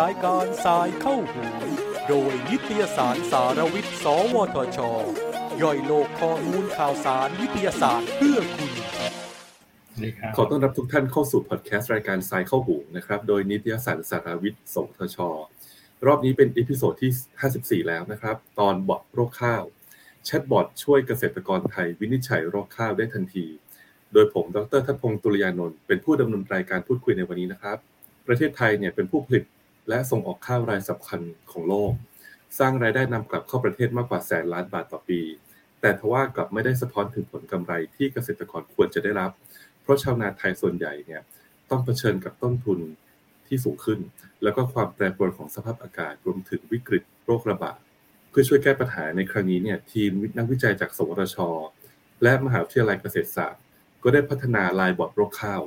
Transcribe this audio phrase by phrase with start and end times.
[0.00, 1.44] รายการ Sci เข้าหู
[2.08, 4.78] โดยนิตยสารสารวิทย์ สวทช
[5.62, 8.72] ย่อยโลกข้อมูลข่าวสารวิทยาศาสตร์เพื่อคุณ
[10.36, 15.18] ขอต้อนรับทุกท่านเข้าสู่พอดแคสต์รายการ Sci เข้าหูนะครับ โดยนิตยสารสารวิทย์ สวทช
[16.06, 19.62] รอบนี้เป็น episode ที่ 54 แล้วนะครับ ตอนบอทโรคข้าว
[20.24, 23.46] แชทบอทช่วยเกษตรกรไทยวินิจฉัยโรคข้าวได้ทันที
[24.12, 27.78] โดยผมดรทัพพงศ์ตุลยานนท์เป็นผู้ดำเนินรายการพูดคุยในวันนี้นะครับ
[28.26, 29.44] ประเทศไทยเนี่ยเป็นผู้ผลิต
[29.88, 31.92] และส่งออกข้าวรายสำคัญของโลก
[32.58, 35.20] สร้างรายได้นำกลับเข้าประเทศมากกว่าแสนล้านบาทต่อปี
[35.80, 39.30] แต่ทว่ากลับไม่ได้สะท้อนถึงผลกำไรที่เกษตรกรควรจะได้รับ
[39.82, 41.22] เพราะชาวนาไทยส่วนใหญ่เนี่ย
[41.70, 42.80] ต้องเผชิญกับต้นทุน
[43.46, 44.00] ที่สูงขึ้น
[44.42, 47.78] แล้วก็ความแปรปรวนของสภาพอากาศรวมถึงวิกฤตโรคระบาด
[48.30, 51.36] เพื่อช่วยแก้ปัญหาในครั้งนี้เนี่ยทีมนักวิจัยจากสวทช
[52.22, 53.61] และมหาวิทยาลัยเกษตรศาสตร์
[54.02, 55.62] ก็ได้พัฒนาลายบอทโรคข้าว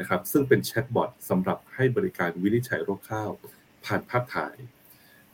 [0.00, 3.30] นะครับ ซึ่งเป็นแชทบอทสำหรับให้บริการวินิจฉัยโรคข้าว
[3.84, 4.56] ผ่านภาพถ่าย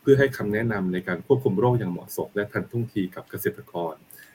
[0.01, 3.95] เพื่อให้คำแนะนำในการควบคุมโรคอย่างเหมาะสม และทันท่วงทีกับเกษตรกร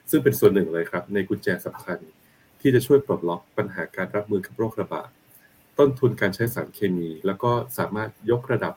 [0.10, 2.00] ซึ่งเป็นส่วนหนึ่งเลยครับ ในกุญแจสำคัญ
[2.62, 5.10] ที่จะช่วยปลดล็อกปัญหาการรับมือกับโรคระบาด
[5.80, 8.74] ต้นทุนการใช้สารเคมี แล้วก็สามารถยกระดับ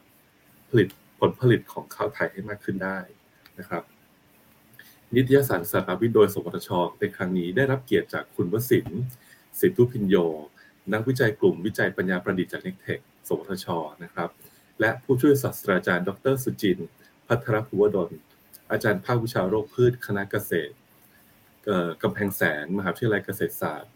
[0.68, 0.88] ผลิต
[1.20, 2.98] ผลผลิตของข้าวไทยให้มากขึ้นได้
[3.58, 3.82] นะครับ
[5.16, 9.02] นิตยสารสารวิทย์โดยสวทช ในครั้งนี้ได้รับเกียรติจากคุณวสินทร์
[9.60, 10.16] สิทธุพินโย
[10.92, 13.66] นักวิจัยกลุ่มวิจัยปัญญาประดิษฐ์จาก NECTEC สวทช
[14.04, 14.30] นะครับ
[14.80, 16.88] และผู้ช่วยศาสตราจารย์ ดรสุจินต์
[17.26, 18.10] ภัทรภูวดล
[18.70, 20.74] อาจารย์ภาควิชาโรคพืชคณะเกษตร
[22.02, 23.92] กำแพงแสน มหาวิทยาลัยเกษตรศาสตร์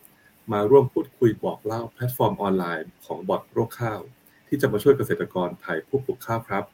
[0.52, 4.00] มาร่วมพูดคุยบอกเล่าแพลตฟอร์มออนไลน์ของบอทโรคข้าว
[4.48, 6.64] ที่จะมาช่วยเกษตรกรไทยผู้ปลูกข้าวครับ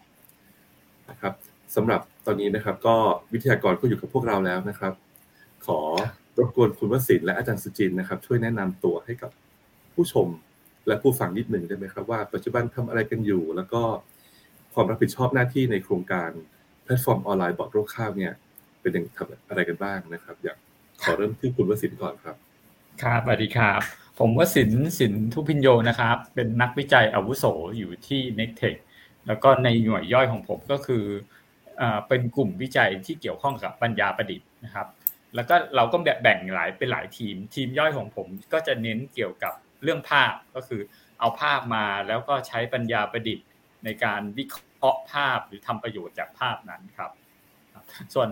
[1.11, 1.35] นะครับ
[1.77, 2.97] สำหรับตอนนี้นะครับ ก็
[3.33, 4.93] วิทยากรก็อยู่กับพวกเราแล้วนะครับ
[5.67, 5.79] ขอ
[6.39, 9.31] รบกวนคุณวศินและอาจารย์สุจินต์นะครับ ช่วยแนะนำตัวให้กับ
[9.95, 10.29] ผู้ชม
[10.87, 13.83] และผู้ฟังนิดหนึ่งได้ไหมครับ ว่าปัจจุบันทำอะไรกันอยู่ แล้วก็
[14.75, 16.31] ความรับผิดชอบหน้าที่ในโครงการ
[16.85, 18.33] แพลตฟอร์มออนไลน์บอทโรคข้าวเนี่ย
[18.81, 20.57] เป็นอยังทำอะไรกันบ้างนะครับ อยาก
[21.03, 22.37] ขอเริ่มที่คุณวศินก่อนครับ
[23.03, 23.81] ครับสวัสดีครับ
[24.19, 27.45] ผมวศินสินธุภิญโญนะครับ เป็นนักวิจัยอาวุโส
[27.79, 28.81] อยู่ที่ n e c t e c h
[29.27, 31.05] แล้วก็ในหน่วยย่อยของผมก็คือ
[32.09, 34.87] เป็นกลุ่มวิจัยที่เกี่ยวข้องกับปัญญาประดิษฐ์นะครับ
[35.35, 40.81] แล้วก็เราก็แบ่งหลายเป็นหลายทีม ทีมย่อยของผมก็จะเน้นเกี่ยวกับเรื่องภาพก็คือ
[41.21, 43.47] เอาภาพมาแล้วก็ใช้ปัญญาประดิษฐ์
[43.85, 47.11] ในการวิเคราะห์ภาพหรือทำประโยชน์จากภาพนั้นครับ
[48.15, 48.29] ส่วน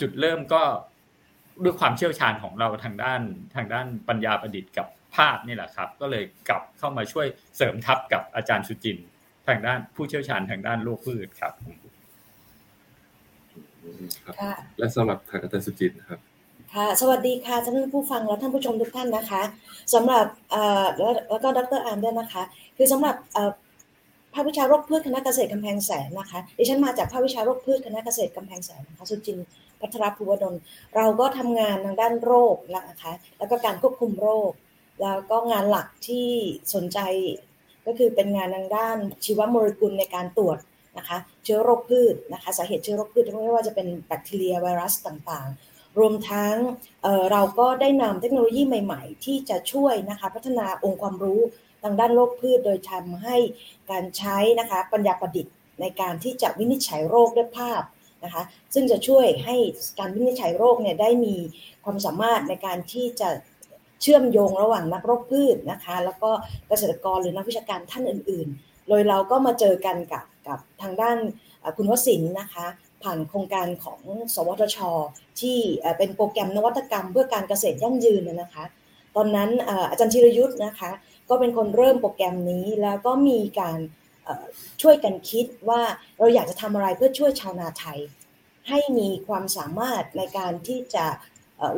[0.00, 0.62] จุดเริ่มก็
[1.64, 3.20] ด้วยความเชี่ยวชาญของเราทางด้าน
[3.56, 7.26] ทางด้านปัญญาประดิษฐ์กับภาพนี่แหละครับ ก็เลยกลับเข้ามาช่วย
[7.56, 8.98] เสริมทับกับอาจารย์สุจินต์
[9.48, 11.52] ทางด้านผู้เชี่ยวชาญทางด้านโรคพืชครับ
[14.40, 16.20] ค่ะและสำหรับทางอาจารย์สุจินต์นะครับ
[16.74, 19.42] ค่ะสวัสดีค่ะท่านผู้ฟังและท่านผู้ชมทุกท่านนะคะ
[19.94, 20.26] สำหรับ
[21.30, 22.42] แล้วก็ดรอาร์มด้วยนะคะ
[22.76, 23.16] คือสำหรับ
[24.34, 29.38] ภาควิชาโรคพืชคณะเกษตรกำแพงแสนนะคะดิฉันมาจากภาควิชาโรคพืชคณะเกษตรกำแพงแสนนะคะสุจินต์
[29.80, 30.54] พัทรภูวดล
[30.96, 32.56] เราก็ทำงานทางด้านโรค
[32.90, 34.50] นะคะแล้วก็การควบคุมโรค
[35.02, 36.28] แล้วก็งานหลักที่
[36.74, 36.98] สนใจ
[37.86, 40.58] ก็คือเป็นงานทางด้านชีวโมเลกุลในการตรวจ
[40.98, 46.54] นะคะ เชื้อโรคพืชนะคะ สาเหตุเชื้อโรคพืชไม่ว่าจะเป็นแบคทีเรียไวรัสต่างๆ รวมทั้ง
[47.02, 51.40] เเราก็ได้นำเทคโนโลยีใหม่ๆ ที่จะช่วยนะคะพัฒนาองค์ความรู้
[51.82, 53.36] ทางด้านโรคพืช โดยทำให้
[53.90, 57.82] การใช้นะคะปัญญาประดิษฐ์ในการที่จะวินิจฉัยโรคด้วยภาพ
[58.24, 58.42] นะคะ
[58.74, 59.56] ซึ่งจะช่วยให้
[59.98, 61.36] การวินิจฉัยโรคเนี่ยได้มี
[61.84, 63.28] ความสามารถในการที่จะ
[64.02, 66.30] เชื่อมโยงระหว่างนักโรคพืชนะคะ แล้วก็
[66.68, 71.18] เกษตรกรหรือนักวิชาการท่านอื่น ๆ โดยเราก็มาเจอกันกับ กับทางด้าน
[71.76, 72.66] คุณวสินนะคะ
[73.02, 74.00] ผ่านโครงการของ
[74.34, 74.78] สวทช
[75.40, 75.58] ที่
[75.98, 78.64] เป็นโปรแกรมนวัตกรรมเพื่อการเกษตรยั่งยืนนะคะ
[79.16, 79.50] ตอนนั้น
[79.90, 80.90] อาจารย์ชิรยุทธ์นะคะ
[81.28, 83.78] ก็เป็นคนเริ่มโปรแกรมนี้แล้วก็มีการ
[84.82, 85.80] ช่วยกันคิดว่า
[86.18, 88.00] เราอยากจะทำอะไรเพื่อช่วยชาวนาไทย
[88.68, 91.04] ให้มีความสามารถในการที่จะ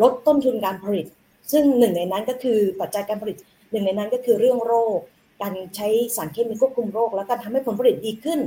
[0.02, 1.06] ลดต้นทุนการผลิต
[1.52, 3.36] ซึ่งหนึ่งในนั้นก็คือปัจจัยการผลิต
[3.70, 4.98] หนึ่งในนั้นก็คือเรื่องโรค
[5.42, 8.40] การใช้สารเคมีควบคุมโรค แล้วการทำให้ผลผลิตดีขึ้น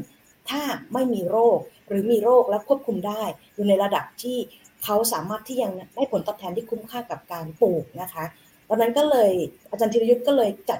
[0.50, 0.62] ถ้า
[0.94, 3.24] ไม่มีโรคหรือมีโรคแล้วควบคุมได้
[3.56, 4.38] อยู่ในระดับที่
[4.84, 8.24] เขาสามารถที่ยังได้ผลตอบแทนที่คุ้มค่ากับการปลูกนะคะ
[8.68, 9.32] ตอนนั้นก็เลย
[9.70, 10.80] อาจารย์ธีรยุทธ์ก็เลยจัด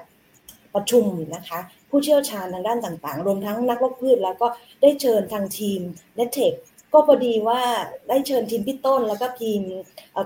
[0.74, 1.58] ประชุมนะคะ
[1.90, 4.46] ผู้เชี่ยวชาญทางด้านต่างๆ รวมทั้งนักโรคพืช แล้วก็
[4.82, 5.80] ได้เชิญทางทีม
[6.16, 6.52] เนเทค
[6.92, 7.60] ก็พอดีว่า
[8.08, 9.60] ได้เชิญทีมพี่ต้น แล้วก็ทีม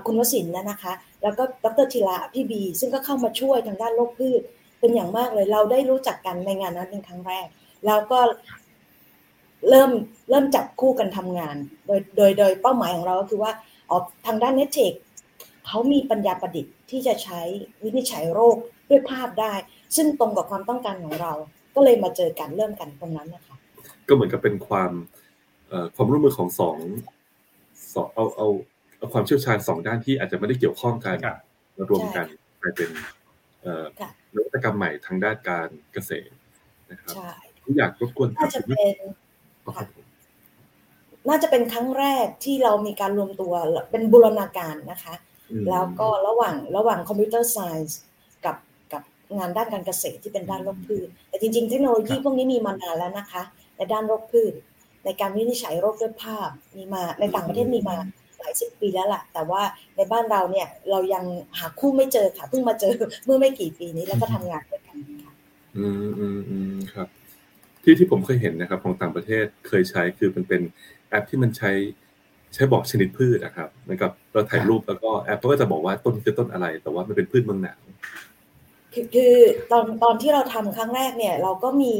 [0.05, 0.93] คุณวสินนะคะ
[1.23, 4.41] แล้วก็ดรธีระพี่บี ซึ่งก็เข้ามาช่วยทางด้านโรคพืช
[4.79, 7.47] เป็นอย่างมากเลย เราได้รู้จักกันในงานนั้นเป็นครั้งแรก
[7.85, 8.19] แล้วก็
[9.69, 9.91] เริ่ม
[10.29, 11.55] เริ่มจับคู่กันทำงาน
[11.87, 13.51] โดยโดยโดยเป้าหมายของเราก็คือว่า
[13.91, 14.93] ออกทางด้านเน็ตเทค
[15.67, 17.41] เขามีปัญญาประดิษฐ์ที่จะใช้
[17.83, 18.55] วินิจฉัยโรค
[18.89, 19.53] ด้วยภาพได้
[19.95, 21.33] ซึ่งตรงกับความต้องการของเรา
[21.75, 23.55] ก็เลยมาเจอกันเริ่มกันตรงนั้นนะคะ
[24.07, 24.91] ก็เหมือนกับเป็นความ
[25.95, 26.77] ความร่วมมือของสอง
[27.93, 28.47] สองเอาเอา
[28.97, 31.17] เอาความเชี่ยวชาญสองด้านที่อาจจะไม่ได้เกี่ยวข้องกัน
[31.77, 32.25] มารวมกัน
[32.61, 32.89] กลายเป็น
[34.33, 36.33] นวัตกรรมใหม่ทางด้านการเกษตร
[36.91, 37.15] นะครับ
[37.77, 38.77] อยากรบกวนน่าจะเป็น
[41.29, 43.53] น่าจะเป็นครั้งแรกที่เรามีการรวมตัว
[43.91, 45.15] เป็นบูรณาการนะคะ
[45.69, 47.97] แล้วก็ระหว่างระหว่างคอมพิวเตอร์ไซน์
[48.45, 48.55] กับ
[48.93, 49.01] กับ
[49.37, 53.41] งานด้านการเกษตรที่เป็นด้านโรคพืช แต่จริง ๆ เทคโนโลยีพวกนี้มีมานานแล้วนะคะ
[53.75, 54.53] ในด้านโรคพืช
[55.05, 57.97] ในการวินิจฉัยโรคด้วยภาพมีมาในต่างประเทศมีมา
[58.39, 59.61] หลายสิบปีแล้วแหละแต่ว่า
[59.95, 61.25] ในบ้านเราเนี่ยเรายัง
[61.59, 62.93] หาคู่ไม่เจอค่ะเพิ่งมาเจอ
[63.25, 65.33] เมื่อไม่กี่ปีนี้แล้วก็ทำงานด้วยกันค่ะ
[65.77, 67.07] อืมอืมอืมครับ
[67.89, 70.61] ที่ที่ผมเคยเห็นนะครับของต่างประเทศเคยใช้คือมันเป็น
[71.09, 71.71] แอปที่มันใช้
[72.53, 77.79] ใช้บอกชนิดพืชนะครับเหมือนกับเราถ่ายรูปแล้วก็แอปก็จะบอกว่าต้นคือต้นอะไร แต่ว่ามันเป็นพืชเมืองหนาว
[78.93, 79.35] คือคือ
[79.71, 81.93] ตอนตอนที่เราทำครั้งแรกเนี่ย เราก็มี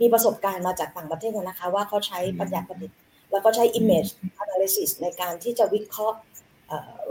[0.00, 2.98] มีประสบการณ์มาจากต่างประเทศนะคะ ว่าเขาใช้ปัญญาประดิษฐ์
[3.32, 4.10] แล้วก็ใช้ image
[4.42, 6.18] analysis ในการที่จะวิเคราะห์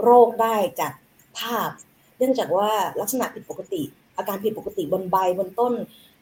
[0.02, 0.94] โรคได้จาก
[1.40, 1.70] ภาพ
[2.18, 2.70] เนื่องจากว่า
[3.00, 3.82] ลักษณะผิดปกติ
[4.18, 5.74] อาการผิดปกติบนใบบนต้น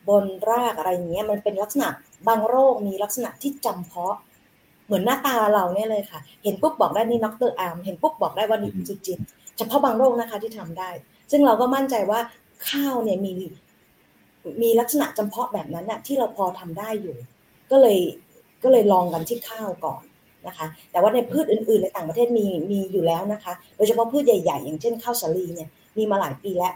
[0.10, 1.88] บนรากอะไรอย่างเงี้ยมันเป็นลักษณะ
[2.28, 4.16] บางโรคมีลักษณะที่จำเพาะ
[4.86, 9.20] เหมือนหน้าตาเราเนี่ยเลยค่ะ เห็นปุ๊บบอกได้นี่ด็อกเตอร์อาร์มเห็นปุ๊บบอกได้ว่านี่สุจินต์
[9.58, 10.90] เฉพาะบางโรคนะคะที่ทำได้
[11.32, 12.20] ซึ่งเราก็มั่นใจว่า
[12.70, 13.32] ข้าวเนี่ยมี
[14.62, 17.16] มีลักษณะจำเพาะแบบนั้นน่ะที่เราพอทำได้อยู่
[17.72, 18.00] ก็เลย
[18.64, 20.04] ก็เลยลองกันที่ข้าวก่อน
[20.48, 26.74] นะคะ แต่ว่าในพืชอื่นๆในต่างประเทศมีมีอยู่แล้วนะคะ โดยเฉพาะพืชใหญ่ ๆ อย่างเช่นข้าวสาลีเนี่ยมีมาหลายปีแล้ว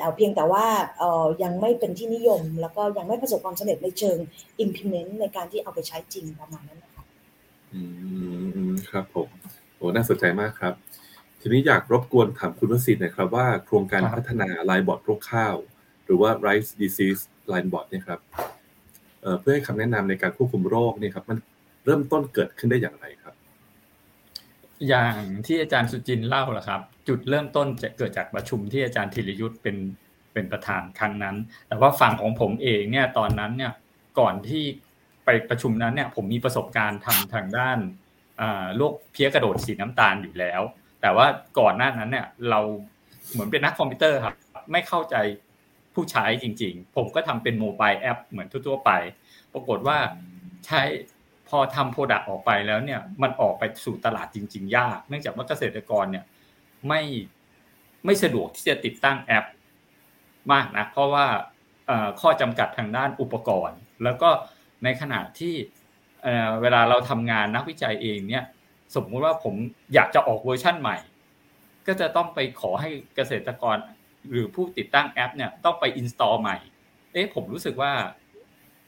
[0.00, 0.66] แต่เพียงแต่ว่า
[0.98, 4.18] เออยังไม่เป็นที่นิยม แล้วก็ยังไม่ประสบความสำเร็จในเชิง
[4.64, 7.04] implement ในการที่เอาไปใช้จริงประมาณนั้นนะคะ
[7.72, 7.80] อื
[8.68, 9.28] มครับผม
[9.76, 10.74] โอ้น่าสนใจมากครับ
[11.40, 15.56] ทีนี้อยากรบกวนถามคุณวสิทธิ์นะครับว่าโครงการพัฒนาลายบอร์ดโรคข้าว
[16.04, 18.20] หรือว่า rice disease line board เนี่ยครับ
[19.40, 21.38] เพื่อให้คำแนะนำในการควบคุมโรคเนี่ยครับมัน
[21.84, 23.34] เริ่มต้นเกิดขึ้นได้อย่างไรครับ
[24.88, 25.14] อย่าง
[25.46, 29.76] ที่อาจารย์สุจินต์เล่าแหละครับ จุดเริ่มต้นจะเกิดจากประชุมที่อาจารย์ธีรยุทธ์เป็น
[30.32, 31.36] เป็นประธานครั้งนั้น
[31.68, 33.72] แต่ว่าฝั่งของผมเองเนี่ยตอนนั้นเนี่ย
[34.18, 34.64] ก่อนที่
[35.24, 37.78] ไปประชุมนั้นเนี่ยผมมีประสบการณ์ทาทางด้าน
[38.76, 40.60] โรคเพลี้ยกระโดดสีน้ำตาลอยู่แล้ว
[41.00, 41.26] แต่ว่า
[41.58, 42.60] ก่อนหน้านั้นเนี่ยเรา
[43.32, 44.34] เหมือนเป็นนักคอมพิวเตอร์ครับ
[44.72, 45.16] ไม่เข้าใจ
[45.94, 48.90] ผู้ใช้จริง ๆ ผมก็ทำเป็น mobile app เหมือนทั่วๆไป
[49.52, 49.98] ปรากฏว่า
[50.66, 50.82] ใช้
[51.50, 56.24] พอทำ product ออกไปแล้วเนี่ยมันออกไปสู่ตลาดจริง ๆ ยาก เนื่องจากว่าเกษตรกรเนี่ย
[56.88, 57.02] ไม่
[58.04, 59.44] ไม่สะดวกที่จะติดตั้งแอป
[60.52, 61.26] มากนะเพราะว่า
[62.20, 64.30] ข้อจำกัดทางด้านอุปกรณ์ แล้วก็
[64.84, 65.54] ในขณะที่
[66.62, 68.44] เวลาเราทำงานนักวิจัยเองเนี่ย
[68.94, 69.54] สมมุติว่าผม
[69.94, 70.96] อยากจะออกเวอร์ชั่นใหม่
[71.86, 73.76] ก็จะต้องไปขอให้เกษตรกร
[74.30, 76.56] หรือผู้ติดตั้งแอปเนี่ยต้องไป install ใหม่
[77.12, 77.92] เอ๊ะผมรู้สึกว่า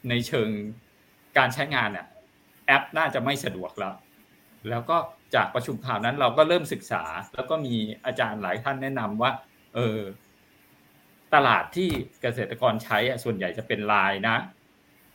[0.09, 0.49] ในเชิง
[1.37, 2.05] การใช้งานเนี่ย
[2.65, 3.93] แอปน่าจะไม่สะดวกแล้ว
[4.69, 4.97] แล้วก็
[5.35, 7.03] จากประชุมคราวนั้นเราก็เริ่มศึกษา
[7.35, 7.75] แล้วก็มี
[8.05, 9.31] อาจารย์หลายท่านแนะนำว่า
[9.75, 9.99] เออ
[11.33, 11.89] ตลาดที่
[12.21, 14.37] เกษตรกรใช้ส่วนใหญ่จะเป็นไลน์นะ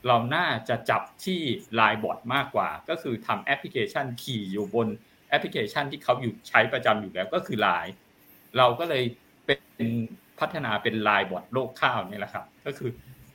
[0.06, 1.40] เราน่าจะจับที่
[1.74, 4.88] ไลน์ bot มากกว่า ก็คือทำแอปพลิเคชันขี่อยู่บน
[5.28, 7.92] แอปพลิเคชันที่เขาอยู่ใช้ประจำอยู่แล้วก็คือไลน์
[8.58, 9.04] เราก็เลย
[9.46, 9.54] เป็
[9.86, 9.88] น
[10.38, 12.90] พัฒนาเป็นไลน์ bot โรคข้าวนี่แหละครับ ก็คือ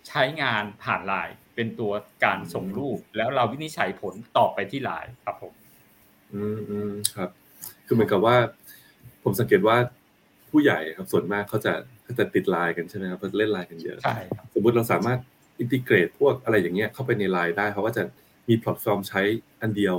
[0.07, 1.91] ใช้งานผ่านไลน์เป็นตัว
[2.23, 5.53] การส่งรูป แล้วเราวินิจฉัยผลตอบไปที่ไลน์ครับผม
[6.33, 7.29] อืมอืมครับ
[7.85, 8.35] คือเหมือนกับว่า
[9.23, 9.77] ผมสังเกตว่า
[10.49, 11.73] ผู้ใหญ่ครับส่วนมากเขาจะ
[12.03, 14.17] เขาจะติดไลน์กันใช่ไหมครับเขาเล่นไลน์กันเยอะใช่
[14.53, 15.19] สมมุติเราสามารถ
[15.59, 18.03] integrate พวกอะไรอย่างเงี้ยเข้าไปในไลน์ได้เขาว่าจะ
[18.49, 19.21] มีแพลตฟอร์มใช้
[19.61, 19.97] อันเดียว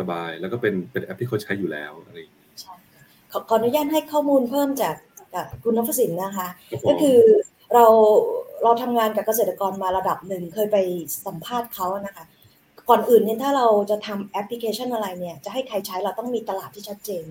[0.00, 2.48] สบายๆแล้วก็เป็นเป็นแอปที่เขาใช้อยู่แล้วอะไรอย่างเงี้ย
[3.32, 4.96] ขออนุญาตให้ข้อมูลเพิ่มจาก
[5.34, 6.48] จากคุณนพสินนะคะ
[6.88, 7.18] ก็คือ
[7.74, 7.86] เรา
[8.62, 10.76] เราทำงานกับเกษตรกรมาระดับหนึ่งเคยไป
[11.26, 12.24] สัมภาษณ์เขานะคะ
[12.88, 17.24] ก่อนอื่นเนี่ยถ้าเราจะทำแอปพลิเคชันอะไรเนี่ย จะให้ใครใช้เราต้องมีตลาดที่ชัดเจน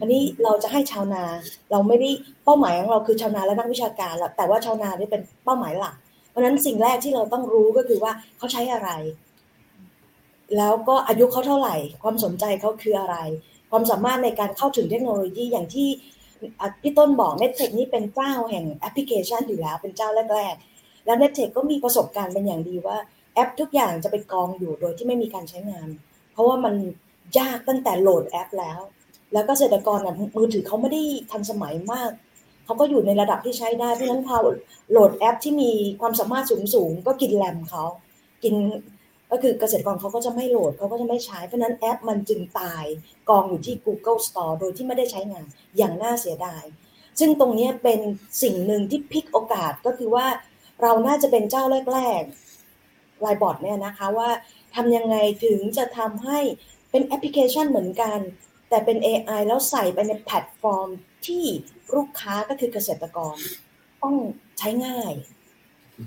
[0.00, 1.24] อันนี้เราจะให้ชาวนา
[1.72, 2.10] เราไม่ได้
[2.44, 5.94] เป้าหมายของเราคือชาวนาและนักวิชาการแล้วแต่ว่าชาวนานี่เป็นเป้าหมายหลัก
[6.30, 8.90] เพราะนั้นสิ่งแรกที่เราต้องรู้ก็คือว่าเขาใช้อะไร
[10.56, 13.16] แล้วก็อายุเขาเท่าไหร่ ความสนใจเขาคืออะไร
[13.70, 15.88] ความสามารถในการเข้าถึงเทคโนโลยีอย่างที่
[16.82, 22.96] พี่ต้นบอก n e t ท e นี่เป็นเจ้าแห่งแอปพลิเคชันอยู่แล้วเป็นเจ้าแรกๆ แล้ว n e t ท e ก็มีประสบการณ์เป็นอย่างดีว่า
[23.34, 25.88] แอปทุกอย่างจะไปกองอยู่โดยที่ไม่มีการใช้งาน
[26.32, 26.74] เพราะว่ามัน
[27.38, 28.80] ยากตั้งแต่โหลดแอปแล้ว
[29.32, 32.10] แล้วก็เกษตรกรนะมือถือเขาไม่ได้ทันสมัยมาก
[32.64, 34.36] เขาก็อยู่ในระดับที่ใช้ได้เพราะฉะนั้นพอ
[34.90, 35.70] โหลดแอปที่มี
[36.00, 36.44] ความสามารถ
[36.74, 37.84] สูงๆก็กินแรมเขา
[38.42, 38.54] กิน
[39.32, 42.84] ก็คือเกษตรกรเขาก็จะไม่โหลดเขาก็จะไม่ใช้ เพราะนั้นแอปมันจึงตาย
[43.28, 45.44] กองอยู่ที่ Google Store โดยที่ไม่ได้ใช้งาน
[45.76, 46.64] อย่างน่าเสียดาย
[47.18, 48.00] ซึ่งตรงนี้เป็น
[48.42, 50.26] สิ่งหนึ่งที่พลิกโอกาสก็คือว่า
[50.82, 54.30] เราน่าจะเป็นเจ้าแรกๆไลน์ bot เนี่ยนะคะว่า
[54.74, 56.38] ทำยังไงถึงจะทำให้
[56.90, 58.18] เป็นแอปพลิเคชันเหมือนกัน
[58.68, 60.88] แต่เป็น AI แล้วใส่ไปในแพลตฟอร์ม
[61.26, 61.44] ที่
[61.94, 63.36] ลูกค้าก็คือเกษตรกร
[64.02, 64.14] ต้อง
[64.58, 65.12] ใช้ง่าย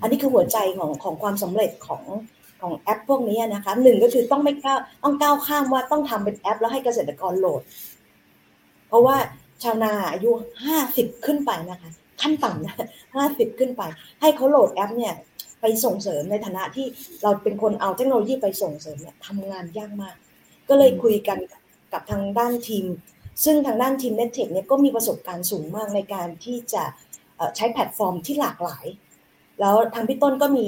[0.02, 2.04] อันนี้คือหัวใจของของความสำเร็จของ
[2.66, 7.62] ของแอปพวกนี้นะคะหนึ่งก็คือต้องไม่ก้าวต้องก้าวข้ามว่าต้องทำเป็นแอป แล้วให้เกษตรกรโหลด
[8.88, 9.16] เพราะว่า
[9.64, 10.32] ชาวนาอายุ
[10.66, 11.92] ห้าสิบขึ้นไปนะคะ
[12.22, 12.76] ขั้นต่ำนะ
[13.16, 13.82] ห้าสิบขึ้นไป
[14.22, 15.14] ให้เขาโหลดแอปเนี่ย
[15.62, 16.86] ไปส่งเสริมในฐานะที่
[17.24, 20.16] เราเป็นคนเอาเทคโนโลยีไปส่งเสริมเนี่ยทำงานยากมาก
[20.70, 21.38] ก็เลยคุยกัน
[21.94, 22.86] กับทางด้านทีม
[23.46, 26.84] ซึ่งทางด้านทีม NECTEC เนี่ยก็มีประสบการณ์สูงมากในการที่จะ
[27.56, 28.86] ใช้แพลตฟอร์มที่หลากหลาย
[29.60, 30.68] แล้วทางพี่ต้นก็มี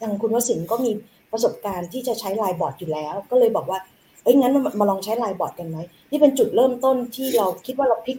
[0.00, 0.90] ทางคุณวสินก็มี
[1.34, 3.78] ประสบการณ์ที่จะใช้ไลน์บอร์ดอยู่แล้ว ก็เลยบอกว่า
[4.22, 5.78] เอ้ยงั้นมาลองใช้ไลน์บอร์ดกันไหม
[6.10, 8.18] นี่เป็นจุดเริ่มต้นที่เราคิดว่าเราพลิก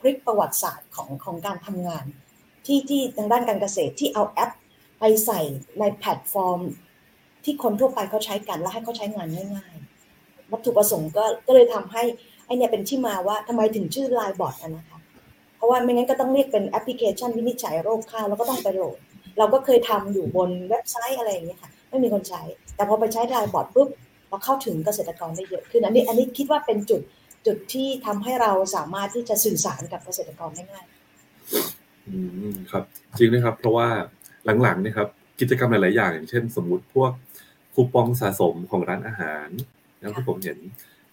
[0.00, 2.04] พลิกประวัติศาสตร์ของของการทำงาน
[2.66, 4.50] ที่ที่ทางด้านการเกษตรที่เอาแอป
[5.00, 5.40] ไปใส่
[5.78, 6.60] ในแพลตฟอร์ม
[7.44, 12.02] ที่คนทั่วไปเขาใช้กันแล้วให้เขาใช้งานง่ายๆวัตถุประสงค์ก็ก็เลยทำให้
[12.46, 14.98] ไอเนี่ยเป็นที่มาว่าทำไมถึงชื่อไลน์บอร์ดนะคะ
[15.56, 18.96] เพราะว่าไม่งั้นก็ต้องเรียกเป็นแอปพลิเคชันวินิจฉัยโรคข้าวแล้วก็ต้องไปโหลด
[19.38, 22.42] เราก็เคยทำอยู่บนเว็บไซต์อะไรอย่างเงี้ยค่ะ ไม่มีคนใช้
[22.76, 23.88] แต่พอไปใช้ไลน์บอร์ดปุ๊บ
[24.28, 27.00] เราเข้าถึงเกษตรกรได้เยอะขึ้นอันนี้อันนี้คิดว่าเป็นจุด
[27.46, 30.84] จุดที่ทำให้เราสามารถที่จะสื่อสารกับเกษตรกรได้ง่าย
[32.06, 32.16] อื
[32.52, 32.84] มครับ
[33.18, 33.88] จริงนะครับ เพราะว่า
[34.62, 35.08] หลังๆนี่ครับ
[35.40, 37.12] กิจกรรมหลาย ๆ อย่าง อย่างเช่น สมมุติพวก
[37.74, 39.48] คูปองสะสมของร้านอาหาร
[40.00, 40.58] นะที่ผมเห็น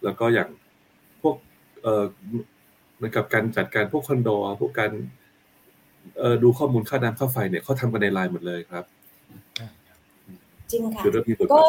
[0.04, 0.50] แล้วก็อย่าง
[1.22, 1.36] พวก
[1.82, 2.06] เอ่อ
[2.96, 4.30] เหมือนกับการจัดการพวกคอนโด
[4.62, 4.92] พวกการ
[6.18, 8.86] เอ่อดูข้อมูลค่าน้ำค่าไฟเนี่ยเขาทำกันในไลน์หมดเลยครับ
[10.72, 11.04] จริงค่ะ
[11.54, 11.64] ก็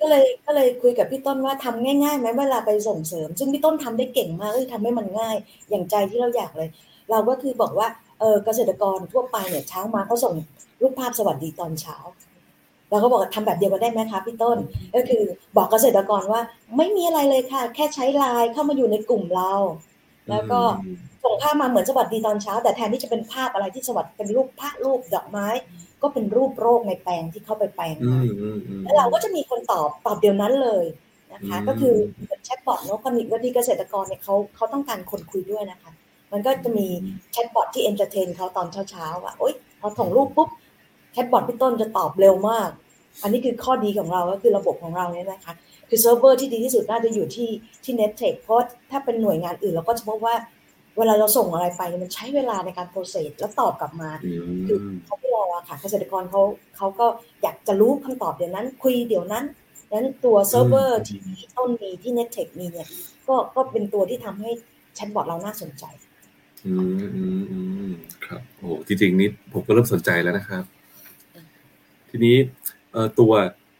[0.00, 5.36] ก็เลยก็เลยคุยกับพี่ต้นว่าทำง่ายๆไหมเวลาไปส่งเสริม ซึ่งพี่ต้นทำได้เก่งมากเลยทำให้มันง่าย
[5.70, 6.68] อย่างใจที่เราอยากเลย
[7.10, 7.88] เราก็คือบอกว่า
[8.20, 10.34] เออเกษตรกรทั่วไปเนี่ยเช้ามาเขาส่ง
[10.82, 11.96] รูปภาพสวัสดีตอนเช้า
[12.90, 14.58] เราก็บอกทำแบบเดียวกันได้ไหมคะพี่ต้น
[14.94, 15.22] ก็คือ
[15.56, 16.42] บอกเกษตรกรว่า
[16.76, 19.52] ไม่มีอะไรเลยค่ะ แค่ใช้ไลน์เข้ามาอยู่ในกลุ่มเรา
[20.30, 20.60] แล้วก็
[21.24, 25.48] ส่งภาพมาเหมือนสวัสดีตอนเช้า แต่แทนที่จะเป็นภาพอะไรที่สวัสดีเป็นรูปพระรูปดอกไม้
[26.02, 28.18] ก็เป็นรูปโรคในแปลงที่เข้าไปแปลงมา
[28.82, 30.84] แล้วเราก็จะมีคนตอบตอบเดียวนั้นเลย
[31.32, 31.94] นะคะ ก็คือ
[32.44, 35.90] แชทบอทเนาะคนนี้วันนี้เกษตรกรเนี่ยเขาเขาต้องการคนคุยด้วยนะคะ
[36.32, 36.86] มันก็จะมี
[37.32, 40.48] แชทบอทที่ entertain เขาตอนเช้าๆว่าโอ๊ยพอส่งรูปปุ๊บ
[41.12, 42.68] แชทบอทพี่ต้นจะตอบเร็วมาก
[43.22, 45.54] อันนี้คือข้อดีของเราก็คือระบบของเราเนี่ยนะคะ
[45.88, 47.50] คือเซิร์ฟเวอร์ที่ดีที่สุดน่าจะอยู่ที่
[47.84, 50.34] ที่ n e t t e c h เพราะถ้าเป็นหน่วยงานอื่นเราก็จะพบว่า
[50.98, 54.10] เวลาเราส่งอะไรไปมันใช้เวลาในการ process แล้วตอบกลับมา
[54.66, 56.42] คือเขาไม่รอค่ะเกษตรกรเขา
[56.76, 57.06] เขาก็
[57.42, 59.44] อยากจะรู้คำตอบเดี๋ยวนั้น คุยเดี๋ยวนั้น
[59.92, 61.20] นั้นตัวเซิร์ฟเวอร์ที่
[61.56, 62.88] ต้นมีที่ NECTEC มีเนี่ย
[63.28, 64.50] ก็ก็เป็นตัวที่ทำให้
[64.94, 65.84] แชทบอทเราน่าสนใจ
[66.66, 67.58] อืมอืมอื
[67.90, 67.92] ม
[68.26, 70.64] ครับโอ้จริงๆนี่ผมก็เริ่มสนใจแล้วนะครับ
[72.10, 72.36] ทีนี้
[72.92, 73.32] เอ่อตัว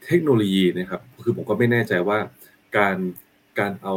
[0.05, 2.19] เทคโนโลยีนะครับ คือผมก็ไม่แน่ใจว่า
[2.77, 2.97] การ
[3.59, 3.95] การเอา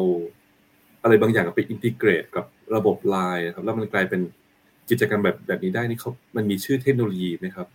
[1.03, 2.45] อะไรบางอย่างไป integrate กับ
[2.77, 4.21] ระบบไลน์ครับ แล้วมันกลายเป็น
[4.91, 7.67] กิจกรรมแบบแบบนี้ได้นี่เขามันมีชื่อเทคโนโลยีไหมครับ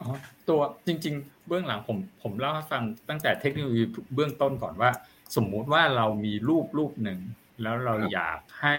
[0.00, 0.08] อ๋อ
[0.48, 3.82] ตัวจริง ๆ เบื้องหลังผมผมเล่าให้ฟังตั้งแต่เทคโนโลยี
[4.14, 4.90] เบื้องต้นก่อนว่า
[5.36, 7.20] สมมุติว่าเรามีรูปรูปหนึ่ง
[7.62, 8.72] แล้วเราอยากให้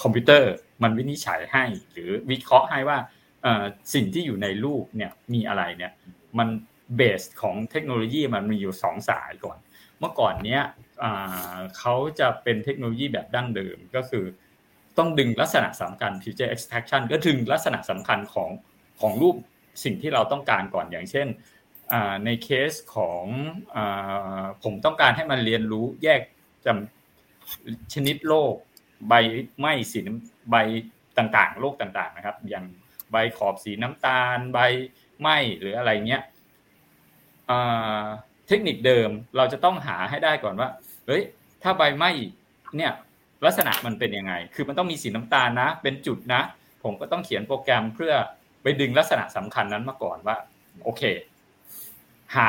[0.00, 2.98] คอมพิวเตอร์มันวินิจฉัยให้ หรือวิเคราะห์ให้ว่า
[3.94, 5.92] สิ่งที่อยู่ในรูปเนี่ยมีอะไรเนี่ย
[6.38, 6.48] มัน
[6.96, 9.58] เบสของเทคโนโลยีมันมีอยู่สองสายก่อน
[9.98, 10.62] เมื่อก่อนเนี้ย
[11.78, 14.24] เขาจะเป็นเทคโนโลยีแบบดั้งเดิมก็คือ
[14.98, 18.50] ต้องดึงลักษณะสำคัญ feature extraction ก็ดึงลักษณะสำคัญของ
[19.00, 19.36] ของรูป
[19.84, 21.28] สิ่งที่เราต้องการก่อนอย่างเช่น
[22.24, 23.24] ในเคสของ
[24.62, 26.20] ผมต้องการให้มันเรียนรู้แยก
[26.66, 28.54] จำชนิดโรค
[29.08, 29.14] ใบ
[29.58, 30.00] ไหม้สี
[30.50, 30.56] ใบ
[31.18, 32.64] ต่างๆโรคต่างๆนะครับ อย่าง
[33.12, 34.58] ใบขอบสีน้ำตาล ใบ
[35.20, 36.22] ไหม้หรืออะไรเงี้ย
[38.48, 40.68] เทคนิคเดิมเราจะต้องหาให้ได้ก่อนว่า
[41.10, 41.24] เฮ้ย
[41.62, 42.10] ถ้าใบไหม้
[42.76, 42.92] เนี่ย
[43.44, 46.42] ลักษณะมันเป็นยังไง คือมันต้องมีสีน้ำตาลนะ เป็นจุดนะ
[46.82, 48.12] ผมก็ต้องเขียนโปรแกรมเพื่อ
[48.62, 50.36] ไปดึงลักษณะสำคัญนั้นมาก่อนว่า
[50.84, 51.02] โอเค
[52.36, 52.48] หา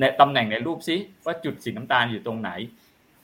[0.00, 0.96] ในตำแหน่งในรูปซิ
[1.26, 2.50] ว่าจุดสีน้ำตาลอยู่ตรงไหน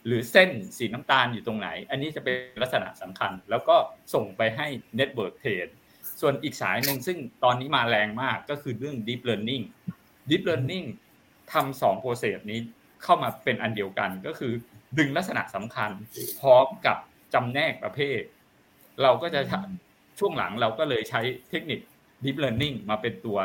[0.06, 3.76] หรือเส้นสีน้ำตาลอยู่ตรงไหน อันนี้จะเป็นลักษณะสำคัญ แล้วก็
[4.14, 4.66] ส่งไปให้
[4.98, 5.68] Network t r a d
[6.20, 9.64] ส่วนอีกสายหนึ่งซึ่งตอนนี้มาแรงมากก็คือเรื่อง Deep Learning
[10.28, 10.87] Deep Learning
[11.52, 12.60] ทำสองโปรเซสนี้
[13.02, 14.52] เข้ามาเป็นอันเดียวกันก็คือ
[14.99, 15.90] ดึงลักษณะสำคัญ
[16.40, 16.97] พร้อมกับ
[17.35, 18.21] จำแนกประเภท
[19.02, 19.40] เราก็จะ
[20.19, 21.81] ช่วงหลังเราก็เลยใช้เทคนิค
[22.25, 23.38] deep learning มาเป็นตัว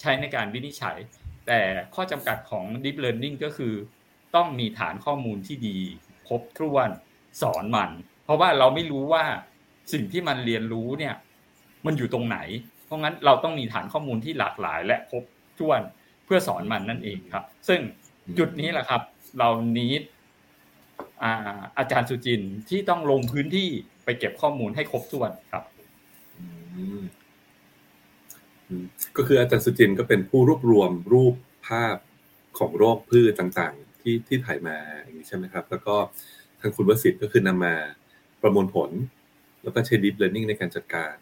[0.00, 0.96] ใช้ในการวินิจฉัย
[1.46, 1.60] แต่
[1.94, 3.74] ข้อจำกัดของ deep learning ก็คือ
[4.36, 5.78] ต้องมีฐานข้อมูลที่ดี
[6.28, 6.90] ครบถ้วน
[7.42, 7.90] สอนมัน
[8.24, 9.24] เพราะว่าเราไม่รู้ว่า
[9.92, 11.14] สิ่งที่มันเรียนรู้เนี่ย
[11.86, 12.38] มันอยู่ตรงไหน
[12.86, 15.24] เพราะงั้นเราต้องมีฐานข้อมูลที่หลากหลาย และครบ
[15.58, 15.80] ถ้วน
[16.24, 17.80] เพื่อสอนมันนั่นเองครับ ซึ่ง
[18.38, 19.02] จุดนี้แหละครับ
[19.38, 20.02] เรานิด
[21.78, 23.68] อาจารย์สุจินที่ต้องลงพื้นที่
[24.04, 25.64] ไปเก็บข้อมูลให้ครบถ้วนครับ
[29.16, 31.34] ก็คืออาจารย์สุจินก็เป็นผู้รวบรวมรูป
[31.68, 31.96] ภาพ
[32.58, 35.94] ของโรคพืชต่างๆ ที่ที่ถ่ายมาอย่างนี้ใช่ไหมครับ แล้วก็
[36.60, 37.74] ทางคุณวสิทธิ์ก็คือนำมา
[38.42, 38.90] ประมวลผล
[39.62, 41.14] แล้วก็ใช้ deep learning ในการจัดการ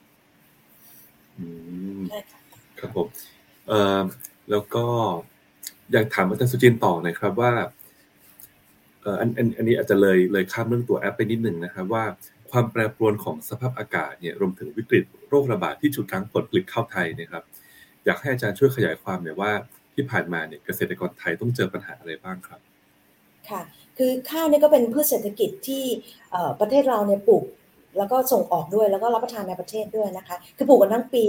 [2.79, 3.07] ครับผม
[3.69, 4.03] เอ่อ
[4.51, 4.87] แล้วก็
[5.95, 7.53] อยากถามอาจารย์สุจินต่อหน่อยครับว่า
[9.03, 12.05] เอ่ออันอันอันนี้อาจจะเลยเลยข้ามเรื่องตัวแอปไปนิดหนึ่งนะครับว่า
[12.51, 17.45] ความแปรปรวนของสภาพอากาศเนี่ยรวมถึงวิกฤตโรคระบาดที่ฉุดรั้งผลผลิตข้าวไทยนะครับ
[18.05, 19.53] อยากให้อาจารย์ช่วยขยายความหน่อยว่า
[19.95, 22.61] ที่ผ่านมาเนี่ยเกษตรกรไทยต้องเจอปัญหาอะไรบ้างครับ
[23.49, 23.63] ค่ะ
[23.99, 25.85] คือข้าวเนี่ยก็เป็นพืชเศรษฐกิจที่
[26.61, 27.45] ประเทศเราเนี่ยปลูก
[27.99, 31.25] แล้วก็ส่งออกด้วยแล้วก็รับประทานในประเทศด้วยนะคะ คือปลูกกันทั้งปี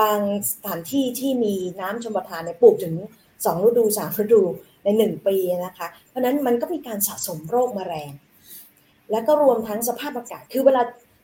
[0.00, 0.18] บาง
[0.52, 2.94] สถานที่ที่มีน้ำชมประทานเนี่ยปลูกถึง
[3.44, 4.42] สองฤดูสามฤดู
[4.84, 8.10] ในหนึ่งปีนะคะ เพราะนั้นมันก็มีการสะสมโรคมแมลง
[9.10, 10.82] แล้วก็รวมทั้งสภาพอากาศ คือเวลา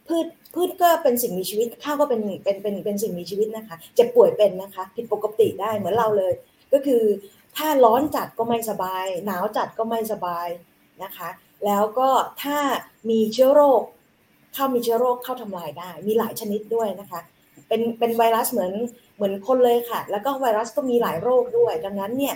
[0.08, 6.32] พืชพืชก็เป็นสิ่งมีชีวิต ข้าวก็เป็นเป็นเป็นเป็นสิ่งมีชีวิตนะคะ เจ็บป่วยเป็นนะคะ ผิดปกติได้เหมือนเราเลย
[6.72, 7.02] ก็คือ
[7.56, 10.48] ถ้าร้อนจัดก็ไม่สบาย หนาวจัดก็ไม่สบาย
[11.02, 11.28] นะคะ
[11.66, 12.08] แล้วก็
[12.42, 12.58] ถ้า
[13.10, 13.82] มีเชื้อโรค
[14.56, 17.20] ข้าวมีเชื้อโรคเข้าทำลายได้ มีหลายชนิดด้วยนะคะ
[17.68, 18.72] เป็นเป็นไวรัสเหมือน
[19.18, 22.34] เหมือนคนเลยค่ะ แล้วก็ไวรัสก็มีหลายโรคด้วย ดังนั้นเนี่ย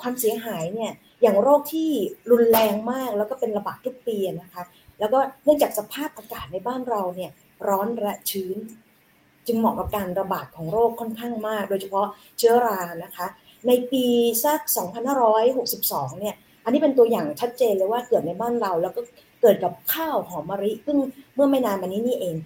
[0.00, 0.92] ความเสียหายเนี่ย
[1.22, 1.90] อย่างโรคที่
[2.30, 4.62] รุนแรงมากแล้วก็เป็นระบาดทุกปีนะคะ
[5.00, 7.30] แล้วก็เนื่องจากสภาพอากาศในบ้านเราเนี่ย
[7.68, 8.56] ร้อนและชื้น
[9.46, 12.06] จึงเหมาะกับการระบาดของโรคค่อนข้างมาก โดยเฉพาะ
[12.38, 13.26] เชื้อรานะคะ
[13.66, 14.04] ในปี
[14.44, 14.60] สัก
[15.40, 19.00] 2562 เนี่ยอันนี้เป็นตัวอย่างชัดเจนเลยว่าเกิดในบ้านเรา แล้วก็
[19.42, 20.98] เกิดกับข้าวหอมมะลิซึ่ง
[21.34, 22.36] เมื่อไม่นานมานี้นี่เอง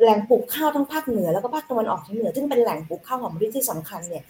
[0.00, 4.24] แหล่งปลูกข้าวทั้งภาคเหนือแล้วก็ภาคตะวันออกเฉียงเหนือซึ่งเป็นแหล่งปลูกข้าวหอมมะลิที่สำคัญเนี่ย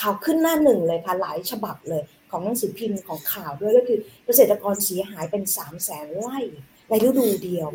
[0.00, 6.38] ข่าวขึ้นหน้าหนึ่งเลยค่ะหลายฉบับเลยของหนังสือพิมพ์ของข่าวด้วยก็คือเกษตรกรเสียหายเป็นสามแสนไร่
[6.88, 7.68] ในฤดูเดียว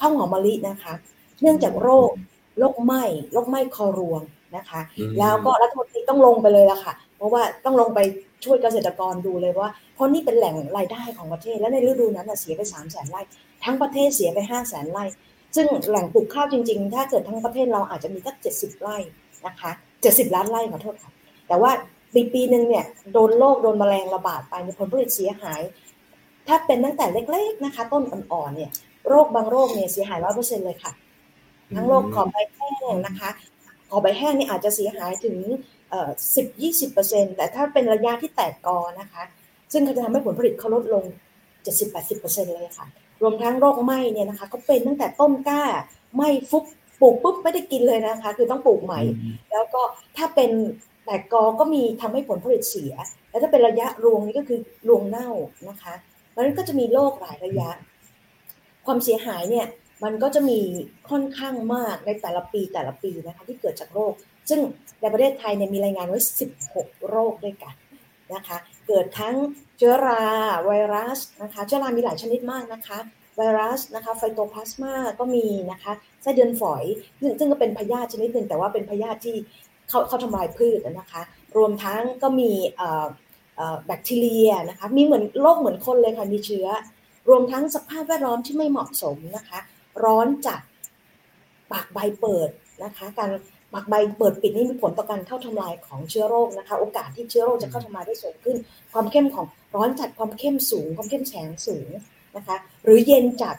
[0.00, 0.94] ข้าวหอมมะลินะคะ
[1.42, 2.10] เนื่องจากโรค
[2.58, 3.02] โรคไหม้
[3.32, 4.22] โรคไหม้คอรวง
[4.56, 4.80] นะคะ
[5.18, 8.00] แล้วก็รัฐมนตรีต้องลงไปเลยละค่ะ เพราะว่าต้องลงไป
[8.44, 13.20] ช่วยเกษตรกรดูเลยว่า เพราะนี่เป็นแหล่งรายได้ของประเทศ และในฤดูนั้นเสียไปสามแสนไร่
[13.64, 15.04] ทั้งประเทศเสียไปห้าแสนไร่
[15.54, 18.96] ซึ่งแหล่งปลูกข้าวจริง ๆ ถ้าเกิดทั้งประเทศเราอาจจะมีสักเจ็ดสิบไร่
[19.46, 19.70] นะคะ
[20.02, 21.12] เจ็ดสิบล้านไร่ขอโทษค่ะ
[21.48, 21.70] แต่ว่า
[22.14, 25.60] ปีปีหนึ่งเนี่ยโดนโรคโดนแมลงระบาดไปมีผลผลิตเสียหาย
[26.48, 28.70] ถ้าเป็นตั้งแต่เล็กๆนะคะ ต้นอ่อนๆเนี่ย
[29.08, 30.92] โรคบางโรคเนี่ยเสียหายร้อยเปอร์เซ็นเลยค่ะ
[31.74, 33.30] ทั้งโรคขอใบแห้งนะคะ
[33.88, 35.36] ขอใบแห้งนี่อาจจะเสียหายถึง
[36.36, 39.22] สิบยี่สิบเปอร์เซ็นแต่ถ้าเป็นระยะที่แตกกอนะคะ
[39.72, 41.04] ซึ่งเขาจะทำให้ผลผลิตเขาลดลง
[41.62, 42.86] เจ็ดสิบแปดสิบเปอร์เซ็นเลยค่ะ
[43.22, 45.62] รวมทั้งโรคไหม้เนี่ยนะคะก็เป็นตั้งแต่ต้นกล้า
[46.14, 46.64] ไหม้ฟุบ
[47.00, 49.00] ปลูกปุ๊บไม่ได้กินเลยนะคะ คือต้องปลูกใหม่
[49.52, 49.82] แล้วก็
[50.16, 50.50] ถ้าเป็น
[51.04, 52.94] แต่กอก็มีทำให้ผลผลิตเสีย
[53.30, 55.30] แล้วถ้าเป็นระยะรวงนี่ก็คือรวงเน่า
[55.68, 55.94] นะคะ
[56.30, 57.68] เพราะนั้นก็จะมีโรคหลายระยะ
[58.86, 59.66] ความเสียหายเนี่ย
[60.04, 60.60] มันก็จะมี
[61.10, 64.12] ค่อนข้างมากในแต่ละปีแต่ละปีนะคะที่เกิดจากโรค
[64.50, 64.60] ซึ่ง
[65.00, 66.20] ในประเทศไทยเนี่ยมีรายงานไว้
[66.62, 67.74] 16 โรคด้วยกัน
[68.34, 68.56] นะคะ
[68.86, 69.34] เกิดทั้ง
[69.78, 70.22] เชื้อรา
[70.66, 72.98] ไวรัสนะคะ เชื้อรามีหลายชนิดมากนะคะ
[73.36, 76.84] ไวรัสนะคะ ไฟโตพลาสมาก็มีนะคะ ไส้เดือนฝอย
[77.38, 79.36] ซึ่งก็เป็นพยาธิชนิดหนึ่งแต่ว่าเป็นพยาธิที่
[79.88, 81.22] เขาเขาทำลายพืชนะคะ
[81.56, 82.50] รวมทั้งก็มี
[83.86, 86.66] แบคทีเรียนะคะ มีเหมือนโรคเหมือนคนเลยค่ะมีเชื้อ
[87.28, 89.58] รวมทั้งสภาพแวดล้อมที่ไม่เหมาะสมนะคะ
[90.04, 90.60] ร้อนจัด
[91.72, 92.50] ปากใบเปิด
[92.84, 93.30] นะคะ การ
[93.74, 98.56] ปากใบเปิดปิดนี่มีผลต่อการเข้าทำลายของเชื้อโรคนะคะ โอกาสที่เชื้อโรคจะเข้าทำลายได้สูงขึ้น
[98.92, 101.88] ความเข้มของร้อนจัดความเข้มสูง ความเข้มแสงสูง
[102.36, 103.56] นะคะ หรือเย็นจัด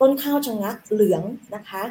[0.00, 1.22] ต้นข้าวชะงักเหลือง
[1.54, 1.82] นะคะ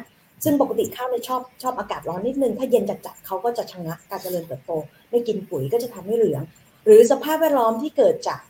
[0.44, 4.72] ซึ่งปกติข้าวเนี่ยชอบชอบอากาศร้อนนิดนึง ถ้าเย็นจัดๆเขาก็จะชะงักการเจริญเติบโต
[5.10, 6.42] ไม่กินปุ๋ยก็จะทำให้เหลือง
[6.84, 8.40] หรือสภาพแวดล้อมที่เกิดจาก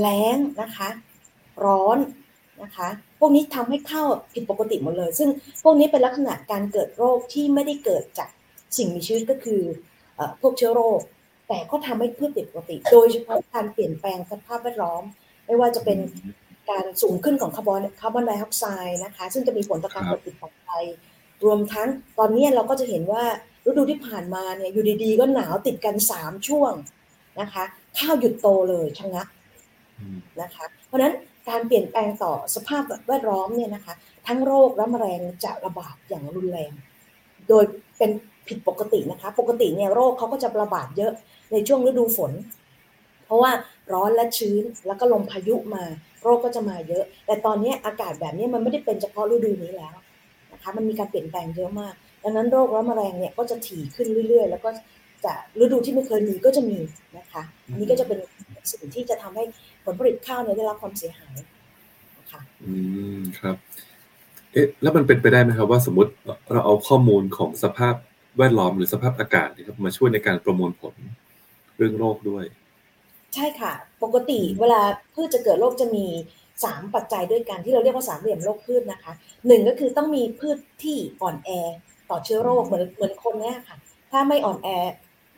[0.00, 0.88] แล้งนะคะ
[1.64, 1.98] ร้อน
[2.62, 2.88] นะคะ
[3.24, 5.28] วกนี้ทำให้ข้าวผิดปกติหมดเลย ซึ่ง
[5.62, 8.28] พวกนี้เป็นลักษณะการเกิดโรคที่ไม่ได้เกิดจาก
[8.76, 9.62] สิ่งมีชีวิตก็คือ
[10.40, 11.00] พวกเชื้อโรค
[11.48, 15.02] แต่ก็ทำให้พืชผิดปกติ โดยเฉพาะการเปลี่ยนแปลงสภาพแวดล้อม
[15.46, 15.98] ไม่ว่าจะเป็น
[16.70, 20.70] การสูงขึ้นของคาร์บอนคาร์บอนไดออกไซด์นะคะ ซึ่งจะมีผลต่อการเกิดติดของไต
[21.44, 23.24] รวมทั้งตอนนี้เราก็จะเห็นว่า
[23.66, 26.72] ฤดูที่ผ่านมาเนี่ยอยู่ดีๆ ก็หนาวติดกันสามช่วง
[27.40, 27.64] นะคะ
[27.98, 29.26] ข้าวหยุดโตเลยชะงัก
[30.42, 31.14] นะคะ เพราะนั้น
[31.48, 33.94] การเปลี่ยนแปลงต่อสภาพแวดล้อมเนี่ยนะคะ
[34.26, 36.72] ทั้งโรคและแมลงจะระบาดอย่างรุนแรง
[37.48, 37.64] โดย
[37.98, 38.10] เป็น
[38.48, 41.12] ผิดปกตินะคะปกติเนี่ยโรคเขาก็จะระบาดเยอะ
[41.52, 42.32] ในช่วงฤดูฝน
[43.26, 43.52] เพราะว่า
[43.92, 45.84] ร้อนและชื้นแล้วก็ลมพายุมา
[46.22, 49.94] โรคก็จะมาเยอะ แต่ตอนนี้อากาศแบบนี้มันไม่ได้เป็นเฉพาะฤดูนี้แล้ว
[50.52, 54.70] นะคะมันมีการเปลี่ยนแปลงเยอะมาก ดังนั้นโรคและแมลงเนี่ยก็จะถี่ขึ้นเรื่อย ๆ แล้วก็
[55.24, 56.78] จะฤดูที่ไม่เคยมีก็จะมี
[57.18, 58.18] นะคะอันนี้ก็จะเป็น
[58.70, 59.44] สิ่งที่จะทำให้
[59.84, 61.36] ผลผลิตข้าวเนี่ยได้รับความเสียหาย
[62.18, 62.72] นะคะอื
[63.18, 63.56] มครับ
[64.52, 66.12] เอ๊ะแล้วมันเป็นไปได้ไหมครับว่าสมมติ
[66.52, 67.94] เราเอาข้อมูลของสภาพ
[68.38, 70.94] แวดล้อมหรือสภาพอากาศนะครับมาช่วยในการประมวลผล
[71.76, 72.44] เรื่องโรคด้วย
[73.34, 74.80] ใช่ค่ะ ปกติเวลา
[75.14, 76.06] พืชจะเกิดโรคจะมี
[76.64, 79.12] สามปัจจัยด้วยกันที่เราเรียกว่าสามเหลี่ยมโรคพืชนะคะ
[79.46, 81.50] หนึ่งก็คือต้องมีพืชที่อ่อนแอ
[82.10, 83.76] ต่อเชื้อโรคเหมือนเหมือนคนเนี้ยค่ะ
[84.12, 84.68] ถ้าไม่อ่อนแอ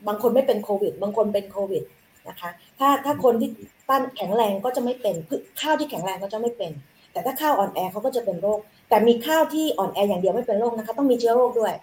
[0.07, 1.83] บางคนไม่เป็นโควิด บางคนเป็นโควิด
[2.29, 3.51] นะคะ ถ้าถ้าคนที่
[3.89, 5.15] ต้านแข็งแรงก็จะไม่เป็น
[5.61, 6.73] ข้าวที่แข็งแรงก็จะไม่เป็น
[7.13, 8.59] แต่ถ้าข้าวอ่อนแอเขาก็จะเป็นโรค
[8.89, 11.75] แต่มีข้าวที่อ่อนแออย่างเดียวไม่เป็นโรคนะคะ ต้องมีเชื้อโรคด้วย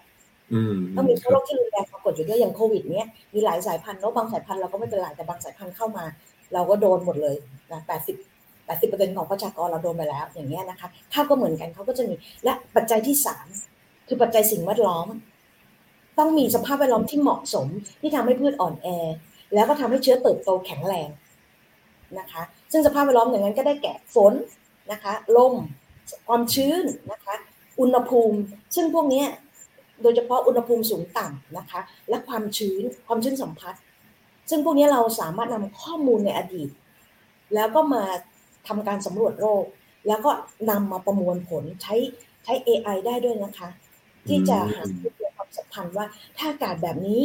[0.96, 6.04] ต้องมีเชื้อโรคที่รุนแรงปรากฏอยู่ด้วยอย่างโควิดเนี้ยมีหลายสายพันธุ์เนาะบางสายพันธุ์เราก็ไม่เป็นไรแต่บางสายพันธุ์เข้ามา
[6.54, 7.36] เราก็โดนหมดเลย
[7.72, 8.16] นะแปดสิบ
[8.66, 13.46] แปดสิบเปอร์เซ็นของประชากรเราโดนไปแล้ว อย่างเงี้ยนะคะข้าวก็เหมือนกันเขาก็จะมีและปัจจัยที่สาม
[14.08, 15.06] คือปัจจัยสิ่งแวดล้อม
[16.18, 17.66] ต้องมีสภาพแวดล้อมที่เหมาะสม
[18.00, 18.88] ที่ทำให้พืชอ่อนแอ
[19.54, 21.08] แล้วก็ทำให้เชื้อเติบโตแข็งแรง
[22.18, 24.32] นะคะ ซึ่งสภาพแวดล้อมอย่างนั้นก็ได้แก่ฝน
[24.92, 25.54] นะคะ ลม
[26.28, 27.34] ความชื้นนะคะ
[27.80, 28.38] อุณหภูมิ
[28.74, 29.24] ซึ่งพวกนี้
[30.02, 33.74] โดยเฉพาะอุณหภูมิสูงต่ำนะคะ และความชื้น ความชื้นสัมผัส
[34.50, 36.68] ซึ่งพวกนี้เราสามารถนำข้อมูลในอดีต
[37.54, 38.02] แล้วก็มา
[38.68, 39.64] ทำการสำรวจโรค
[40.08, 40.30] แล้วก็
[40.70, 41.94] นำมาประมวลผลใช้
[42.44, 43.68] ใช้ AI ได้ด้วยนะคะ
[44.28, 44.82] ที่จะหา
[45.36, 47.22] ความสัมพันธ์ว่าถ้าอากาศแบบนี้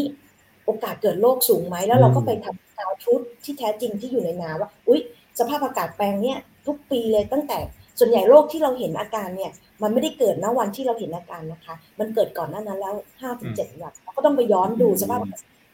[0.69, 5.01] โอกาสเกิดโรคสูงไหมแล้วเราก็ไปทำดาวชุดที่แท้จริงที่อยู่ในนาว่า อุ๊ย
[5.39, 7.59] สภาพอากาศแปลงเนี้ยทุกปีเลยตั้งแต่
[7.99, 9.51] ส่วนใหญ่โรคที่เราเห็นอาการเนี่ย
[9.81, 15.21] มันไม่ได้เกิดณวันที่เราเห็นอาการนะคะ มันเกิดก่อนหน้านั้นแล้วห้าถึงเจ็ดวันเราก็ต้องไปย้อนดูสภาพ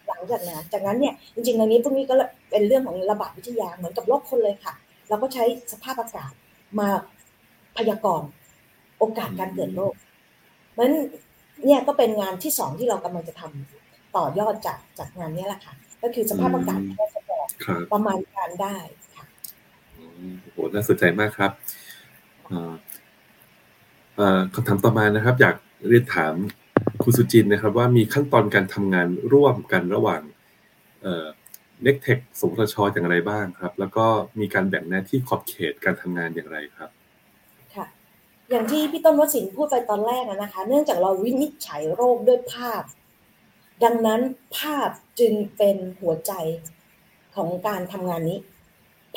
[0.07, 2.15] หลังจากนั้น จากนั้นเนี่ยจริงๆในนี้พวกนี้ก็
[2.51, 4.73] เป็นเรื่องของระบาดวิทยาเหมือนกับโรคคนเลยค่ะ
[5.09, 6.31] เราก็ใช้สภาพอากาศ
[6.79, 6.87] มา
[7.77, 8.29] พยากรณ์
[8.99, 9.93] โอกาสการเกิดโรค
[10.71, 10.95] เพราะฉะนั้น
[11.65, 13.74] เนี่ยก็เป็นงานที่สองที่เรากำลังจะทำ
[14.17, 17.47] ต่อยอดจากจากงานนี้แหละค่ะ ก็คือสภาพอากาศที่จะบอก
[17.93, 18.77] ประมาณการได้
[19.15, 19.25] ค่ะ
[19.93, 21.51] โอ้โหน่าสนใจมากครับ
[24.53, 25.55] คำถามต่อมานะครับ อยาก
[25.87, 26.33] เรียนถาม
[27.03, 30.21] คุณสุจินนะครับ ว่ามีขั้นตอนการทำงานร่วมกันระหว่าง
[31.83, 34.05] เน็กเทคสงทชอย่างไรบ้างครับ แล้วก็
[34.39, 36.89] มีการแบ่งหน้าที่ขอบเขตการทำงานอย่างไรครับ
[37.75, 37.85] ค่ะ
[38.51, 42.83] อย่างที่พี่ต้นวสินพูดไปตอนแรกนะคะ เนื่องจากเราวินิจฉัยโรคด้วยภาพ
[43.83, 44.21] ดังนั้น
[44.57, 46.31] ภาพจึงเป็นหัวใจ
[47.35, 48.39] ของการทำงานนี้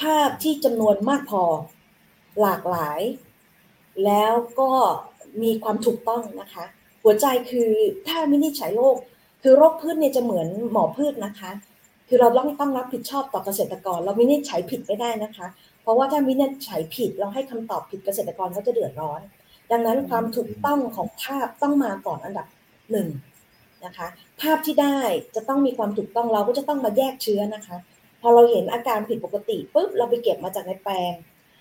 [0.00, 1.42] ภาพที่จำนวนมากพอ
[2.40, 3.00] หลากหลาย
[4.04, 4.70] แล้วก็
[5.42, 6.64] มีความถูกต้องนะคะ
[7.02, 7.70] หัวใจคือ
[8.08, 8.96] ถ้าวินิฉัยโรค
[9.42, 11.50] คือโรคพืชเนี่ยจะเหมือนหมอพืชนะคะ
[12.08, 15.46] คือเราต้องต้องรับผิดชอบต่อเกษตรกร เราวินิจฉัยผิดไม่ได้นะคะ
[15.82, 19.20] เพราะว่าถ้าวินิฉัยผิดเราให้คำตอบผิดเกษตรกรเขาจะเดือดร้อน
[19.70, 22.46] ดังนั้นความถูกต้องของภาพต้องมาก่อนอันดับ
[22.90, 23.08] หนึ่ง
[23.84, 24.08] นะคะ
[24.40, 24.98] ภาพที่ได้
[25.36, 27.76] จะต้องมีความถูกต้องเราก็จะต้องมาแยกเชื้อนะคะ
[28.20, 31.12] พอเราเห็นอาการผิดปกติปุ๊บเราไปเก็บมาจากในแปลง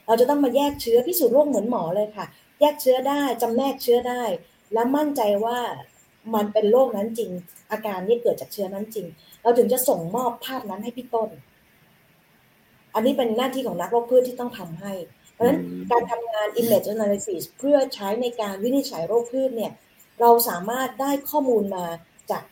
[0.07, 2.25] เราจะต้องมาแยกเชื้อพิสูจน์โรคเหมือนหมอเลยค่ะ
[2.59, 4.23] แยกเชื้อได้จำแนกเชื้อได้
[4.73, 5.59] และมั่นใจว่า
[6.35, 7.31] มันเป็นโรคนั้นจริง
[7.71, 9.05] อาการนี้เกิดจากเชื้อนั้นจริง
[9.41, 11.29] เราถึงจะส่งมอบภาพนั้นให้พี่ต้น
[12.93, 14.93] อันนี้เป็นหน้าที่ของนักโรคพืชที่ต้องทำให้
[15.33, 15.59] เพราะฉะนั้น
[15.91, 19.71] การทำงาน image analysis เพื่อใช้ในการวินิจฉัยโรคพืชเนี่ย
[20.21, 21.85] เราสามารถได้ข้อมูลมา
[22.31, 22.43] จาก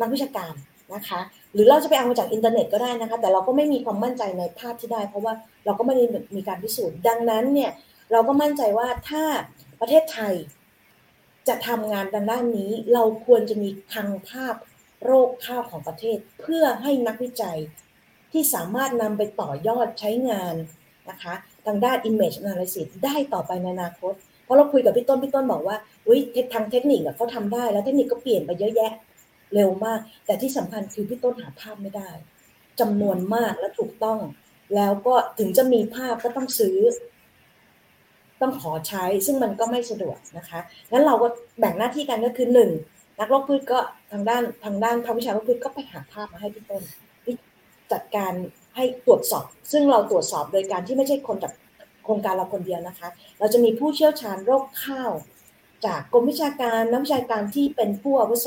[0.00, 0.54] นักวิชาการ
[0.94, 1.20] นะคะ
[1.52, 6.04] หรือเราจะไปเอามาจากอินเทอร์เน็ตก็ได้นะคะ แต่เราก็ไม่มีความมั่นใจในภาพที่ได้ เพราะว่าเราก็ไม่ได้
[6.36, 7.70] มีการพิสูจน์ ดังนั้นเนี่ย
[8.12, 9.24] เราก็มั่นใจว่าถ้า
[9.80, 10.34] ประเทศไทย
[11.48, 14.54] จะทำงานดังด้านนี้ เราควรจะมีคังภาพ
[15.04, 17.58] โรคข้าวของประเทศ เพื่อให้นักวิจัย
[18.32, 20.54] ที่สามารถนำไปต่อยอดใช้งาน
[21.10, 21.34] นะคะ
[21.66, 24.14] ทางด้าน image analysis ได้ต่อไปในอนาคต
[24.46, 26.20] เพราะเราคุยกับพี่ต้นพี่ต้นบอกว่าอุ้ย
[26.54, 28.92] ทางเทคนิคเขาทำได้ แล้วเทคนิคก็เปลี่ยนไปเยอะแยะ
[29.54, 32.10] เร็วมาก แต่ที่สำคัญคือพี่ต้นหาภาพไม่ได้
[32.80, 34.18] จำนวนมากและถูกต้อง
[34.74, 36.76] แล้วก็ถึงจะมีภาพก็ต้องซื้อ
[38.40, 40.60] ต้องขอใช้ซึ่งมันก็ไม่สะดวกนะคะ
[40.92, 41.28] งั้นเราก็
[41.58, 42.70] แบ่งหน้าที่กันก็คือหนึ่ง
[43.20, 43.78] นักโรคพืชก็
[44.12, 46.82] ทางด้านทางด้านภาควิชาโรคพืชก็ไปหาภาพมาให้พี่ต้น
[47.92, 48.32] จัดการ
[48.76, 51.52] ให้ตรวจสอบ ซึ่งเราตรวจสอบโดยการที่ไม่ใช่คนจาก
[52.06, 55.12] โครงการเราคนเดียวนะคะ เราจะมีผู้เชี่ยวชาญโรคข้าว
[55.86, 58.46] จากกรมวิชาการนักวิชาการที่เป็นผู้อาวุโส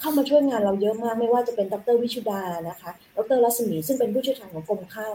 [0.00, 5.14] เข้ามาช่วยงานเราเยอะมากไม่ว่าจะเป็นดรวิชุดานะคะ ดรรัศมีซึ่งเป็นผู้เชี่ยวชาญของกรมข้าว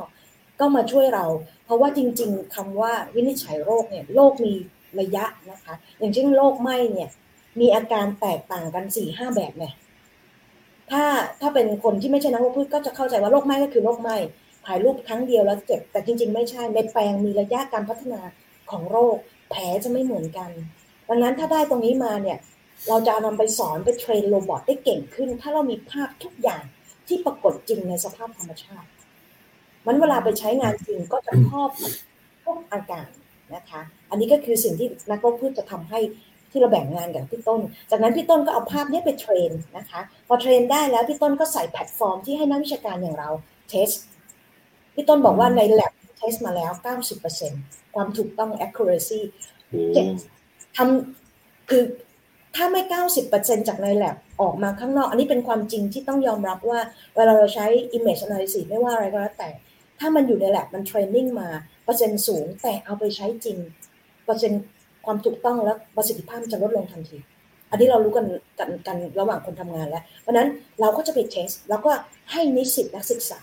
[0.59, 1.25] ก็มาช่วยเรา
[1.65, 4.53] เพราะว่าจริง ๆคำว่าวินิจฉัยโรคเนี่ยโรคมี
[4.99, 7.09] ระยะนะคะ อย่างเช่นโรคไหม้เนี่ย
[7.59, 9.73] มีอาการแตกต่างกันสี่ห้าแบบเนี่ย
[10.91, 11.03] ถ้า
[11.41, 14.09] ถ้าเป็นคนที่ไม่ใช่นักโรคพืชก็จะเข้าใจว่าโรคไหม้ก็คือโรคไหม้
[14.69, 18.21] ถ่ายรูปครั้งเดียวแล้วเจ็บ แต่จริง ๆ ไม่ใช่ในแปลงมีระยะการพัฒนา
[18.71, 19.15] ของโรค
[19.49, 20.49] แผลจะไม่เหมือนกัน
[21.09, 22.37] ดังนั้นถ้าได้ตรงนี้มาเนี่ย
[22.87, 26.63] เราจะนำไปสอนไป train robot ได้เก่งขึ้น ถ้าเรามีภาพทุกอย่าง
[27.07, 28.89] ที่ปรากฏจริงในสภาพธรรมชาติ
[29.87, 31.69] มันเวลาไปใช้งานจริงก็จะครอบ
[32.43, 33.07] ทุกอาการ
[33.55, 35.99] นะคะ อันนี้ก็คือสิ่งที่นักโรคพืชจะทำให้
[36.51, 43.29] ที่เราแบ่งงานกับพี่ต้น จากนั้นพี่ต้นก็เอาภาพนี้ไป train นะคะ พอ train ได้แล้วพี่ต้นก็ใส่แพลตฟอร์มที่ให้นักวิชาการอย่างเรา
[43.69, 43.89] test
[44.99, 46.71] พี่ต้นบอกว่าใน lab test มาแล้ว
[47.33, 49.21] 90%ความถูกต้อง accuracy
[50.77, 51.83] ทำคือ
[52.55, 52.81] ถ้าไม่
[53.25, 56.79] 90%จากใน lab ออกมาข้างนอก อันนี้เป็นความจริงที่ต้องยอมรับว่า
[57.15, 57.65] เวลาเราใช้
[57.97, 59.49] image analysis ไม่ว่าอะไรก็แล้วแต่
[59.99, 61.49] ถ้ามันอยู่ใน lab มันเทรนนิ่งมา
[61.83, 63.57] เปอร์เซ็นต์สูง แต่เอาไปใช้จริง
[64.25, 64.63] เปอร์เซ็นต์
[65.05, 67.17] ความถูกต้องและประสิทธิภาพจะลดลงทันที
[67.69, 68.25] อันนี้เรารู้กัน
[68.59, 70.47] กันกันระหว่างคนทำงานแล้ว เพราะนั้น
[70.79, 71.91] เราก็จะไปเทสแล้วก็
[72.31, 73.41] ให้นิสิตนักศึกษา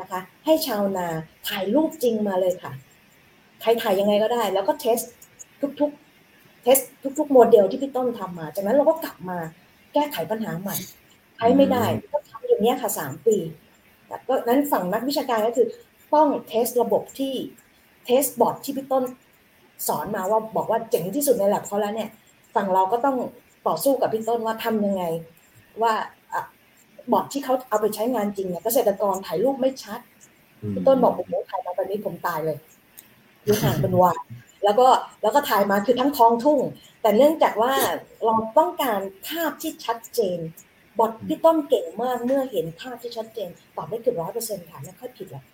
[0.00, 1.06] นะคะ ให้ชาวนา
[1.48, 2.72] ถ่ายรูปจริงมาเลยค่ะ
[3.60, 4.98] ใครถ่ายยังไงก็ได้ แล้วก็ test
[5.80, 6.78] ทุกๆ test
[7.18, 9.38] ทุกๆโมเดลที่พี่ต้นทำมา จากนั้นเราก็กลับมา
[9.92, 10.76] แก้ไขปัญหาใหม่
[11.36, 13.36] ใช้ไม่ได้ก็ทำอย่างนี้ค่ะสามปี
[14.28, 15.66] ก็นั้นฝั่งนักวิชาการก็คือ
[16.14, 17.34] ต้อง test ระบบที่
[18.04, 19.04] test บอทที่พี่ต้น
[19.88, 22.10] สอนมาว่าบอกว่าเจ๋งที่สุดในแลบเขาแล้วเนี่ย
[22.54, 23.16] ฝั่งเราก็ต้อง
[23.66, 25.04] ต่อสู้กับพี่ต้นว่าทำยังไง
[25.82, 25.92] ว่า
[27.12, 30.00] บอร์ดที่เขาเอาไปใช้งานจริงเนี่ยเกษตรกรถ่ายรูปไม่ชัด
[30.72, 32.58] พี่ต้นบอกโอ้โหถ่ายมาแบบนี้ผมตายเลย
[33.44, 34.18] อยู่ห่างเป็นวัน
[34.64, 34.88] แล้วก็
[35.22, 36.60] แล้วก็ถ่ายมาคือทั้งท้องทุ่ง
[37.02, 37.74] แต่เนื่องจากว่า
[38.24, 40.38] เราต้องการภาพที่ชัดเจน
[40.98, 45.44] บอทพี่ต้นเก่งมากเมื่อเห็นภาพที่ชัดเจนตอบได้เกือบร้อยเปอร์เซ็นต์ค่ะไม่ค่อยผิดหรอก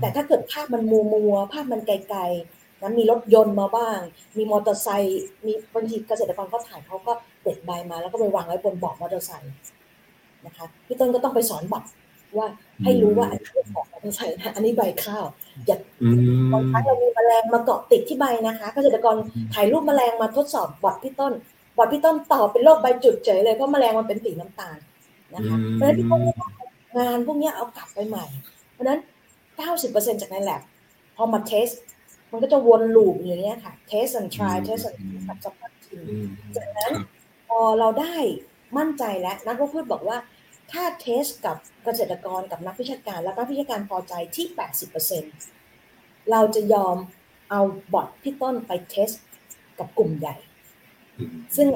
[0.00, 3.98] แต่ถ้าเกิดภาพมันมัวมัวภาพมันไกลๆนั้นมีรถยนต์มาบ้าง
[4.36, 7.12] มีมอเตอร์ไซค์มีบางทีเกษตรกรก็ถ่ายเขาก็
[7.42, 9.54] เด็ดใบมาแล้วก็ไปวางไว้บนเบาะมอเตอร์ไซค์
[10.46, 11.84] นะคะพี่ต้นก็ต้องไปสอนบอท
[12.38, 12.48] ว่า
[12.84, 15.24] ให้รู้ว่าอันนี้เป็นของมอเตอร์ไซค์นะอันนี้ใบข้าว
[15.66, 15.78] อย่า
[16.52, 19.16] บางครั้งเรามีแมลงมาเกาะติดที่ใบนะคะเกษตรกร
[19.54, 21.32] ถ่ายรูปแมลงมาทดสอบบอทพี่ต้น
[21.76, 24.78] บอทพี่ต้นตอบเป็นโรคใบจุดเฉยเลยเพราะแมลงมันเป็นสีน้ำตาล
[25.34, 26.20] นะคะเพราะฉะนั้นพี่ต้น
[26.98, 28.26] งานพวกนี้เอากลับไปใหม่
[28.72, 28.98] เพราะฉะนั้น
[29.60, 30.62] 90%จากในแลบ
[31.16, 31.68] พอมาเทส
[32.30, 35.54] มันก็จะวนลูปอย่างเงี้ยค่ะ test and try test and สับสับ
[35.86, 35.98] ที
[36.56, 36.92] จากนั้น
[37.48, 38.14] พอเราได้
[38.78, 40.18] มั่นใจแล้วนักวิทยาบอกว่า
[40.72, 44.46] ถ้า test กับเกษตรกรกับนักวิชาการ แล้วนักวิชาการพอใจที่
[45.38, 46.96] 80%เราจะยอม
[47.50, 47.60] เอา
[47.92, 49.10] บอทพี่ต้นไป test
[49.78, 50.36] กับกลุ่มใหญ่
[51.56, 51.68] ซึ่ง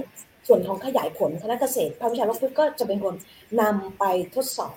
[0.49, 3.15] ส่วนของขยายผลคณะเกษตรภาควิชาโรคพืชก็จะเป็นคน
[3.61, 4.05] นำไป
[4.35, 4.77] ทดสอบ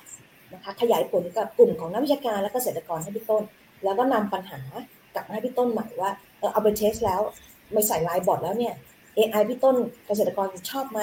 [0.54, 3.44] นะคะขยายผลกับกลุ่มของนักวิชาการและเกษตรกรให้พี่ต้น
[3.84, 4.60] แล้วก็นำปัญหา
[5.14, 7.22] กลับมาให้พี่ต้นใหม่ว่าเออเอาไปเทสแล้ว
[7.74, 8.74] ไม่ใส่ลายบอร์ดแล้วเนี่ย
[9.20, 9.76] AI พี่ต้น
[10.08, 11.02] เกษตรกรชอบไหม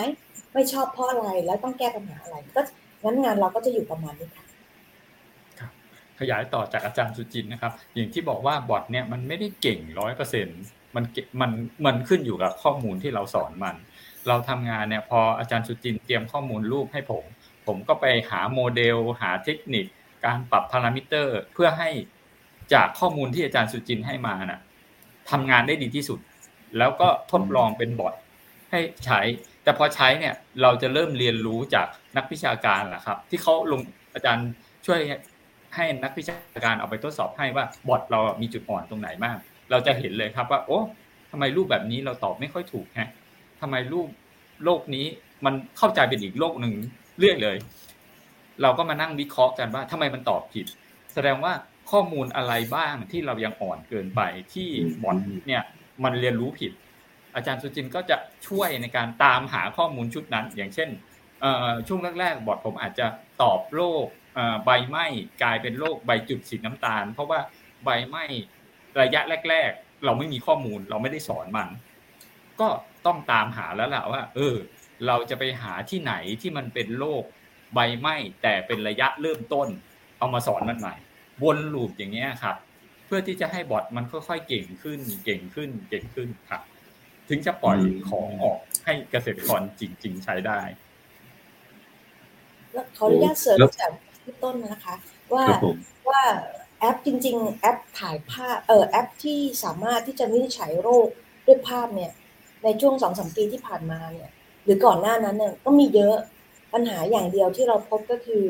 [0.54, 2.62] ไม่ชอบเพราะอะไรแล้วต้องแก้ปัญหาอะไร ก็
[3.04, 4.46] งั้นงานเราก็จะอยู่ประมาณนี้ค่ะ
[6.20, 10.60] ขยายต่อจากอาจารย์สุจินนะครับ อย่างที่บอกว่าบอทเนี่ยมันไม่ได้เก่งร้อยเปอร์เซ็นต์
[10.94, 11.04] มัน
[11.40, 11.50] มัน
[11.86, 13.76] มันขึ้นอยู่กับข้อมูลที่เราสอนมัน
[14.28, 17.24] เราทำงานเนี่ยพออาจารย์สุจินเตรียมข้อมูลรูปให้ผม
[17.66, 19.86] ผมก็ไปหาโมเดล หาเทคนิค
[20.24, 21.90] การปรับพารามิเตอร์ เพื่อให้
[22.74, 24.60] จากข้อมูลที่อาจารย์สุจินให้มานะ่ะ
[25.30, 26.18] ทำงานได้ดีที่สุด
[26.78, 28.14] แล้วก็ทดลองเป็นบอท
[28.70, 29.20] ให้ใช้
[29.64, 33.80] แต่พอใช้เนี่ยเราจะเริ่มเรียนรู้จากนักวิชาการแหละครับ ที่เขาลง
[34.14, 34.48] อาจารย์
[34.86, 35.00] ช่วย
[35.74, 39.36] ให้นักวิชาการเอาไปทดสอบให้ว่าบอทเรามีจุดอ่อนตรงไหนบ้าง
[39.70, 40.78] เราจะเห็นเลยครับว่า โอ้
[41.30, 43.10] ทำไมรูปแบบนี้เราตอบไม่ค่อยถูกฮะ
[43.60, 44.08] ทำไมรูป
[44.64, 45.06] โลกนี้
[45.44, 46.74] มันเข้าใจเป็นอีกโลกหนึ่ง
[47.18, 47.56] เรื่อยเลย
[48.62, 50.66] เราก็มานั่งวิเคราะห์กันว่าทำไมมันตอบผิด
[51.14, 51.52] แสดงว่า
[51.90, 54.20] ข้อมูลอะไรบ้างที่เรายังอ่อนเกินไป
[54.54, 54.68] ที่
[55.02, 55.62] บอทเนี่ย
[56.04, 56.72] มันเรียนรู้ผิด
[57.34, 60.90] อาจารย์สุจินก็จะช่วยในการตามหาข้อมูลชุดนั้น อย่างเช่น
[61.88, 63.06] ช่วงแรกๆบอทผมอาจจะ
[63.42, 64.06] ตอบโรค
[64.64, 65.06] ใบไหม้
[65.42, 67.40] กลายเป็นโรคใบจุดสีน้ำตาล เพราะว่า
[67.84, 68.24] ใบไหม้
[69.00, 71.68] ระยะแรก ๆ เราไม่มีข้อมูลเราไม่ได้สอนมัน
[72.60, 72.68] ก็
[73.06, 74.56] ต้องตามหาแล้วแหละว่า เออ
[75.06, 77.24] เราจะไปหาที่ไหนที่มันเป็นโรค
[77.74, 79.68] ใบไหม้แต่เป็นระยะเริ่มต้น
[80.18, 80.94] เอามาสอนมันใหม่
[81.42, 82.56] วนลูปอย่างเงี้ยครับ
[83.06, 86.62] เพื่อที่จะให้บอทมันค่อยๆเก่งขึ้น เก่งขึ้น เก่งขึ้นครับ
[87.28, 90.60] ถึงจะปล่อยของออกให้เกษตรกรจริง ๆ ใช้ได้
[92.72, 93.90] แล้วขออนุญาตเสริมจาก
[94.24, 94.94] พี่ต้นนะคะ
[95.32, 95.44] ว่า
[96.08, 96.22] ว่า
[96.80, 101.08] แอปจริง ๆ แอปถ่ายภาพเออแอปที่สามารถที่จะวินิจฉัยโรค
[101.46, 102.12] ด้วยภาพเนี่ย
[102.64, 104.30] ในช่วงสองสามปีที่ผ่านมาเนี่ย
[104.64, 106.16] หรือก่อนหน้านั้นเนี่ยก็มีเยอะ
[106.72, 108.44] ปัญหาอย่างเดียวที่เราพบก็คือ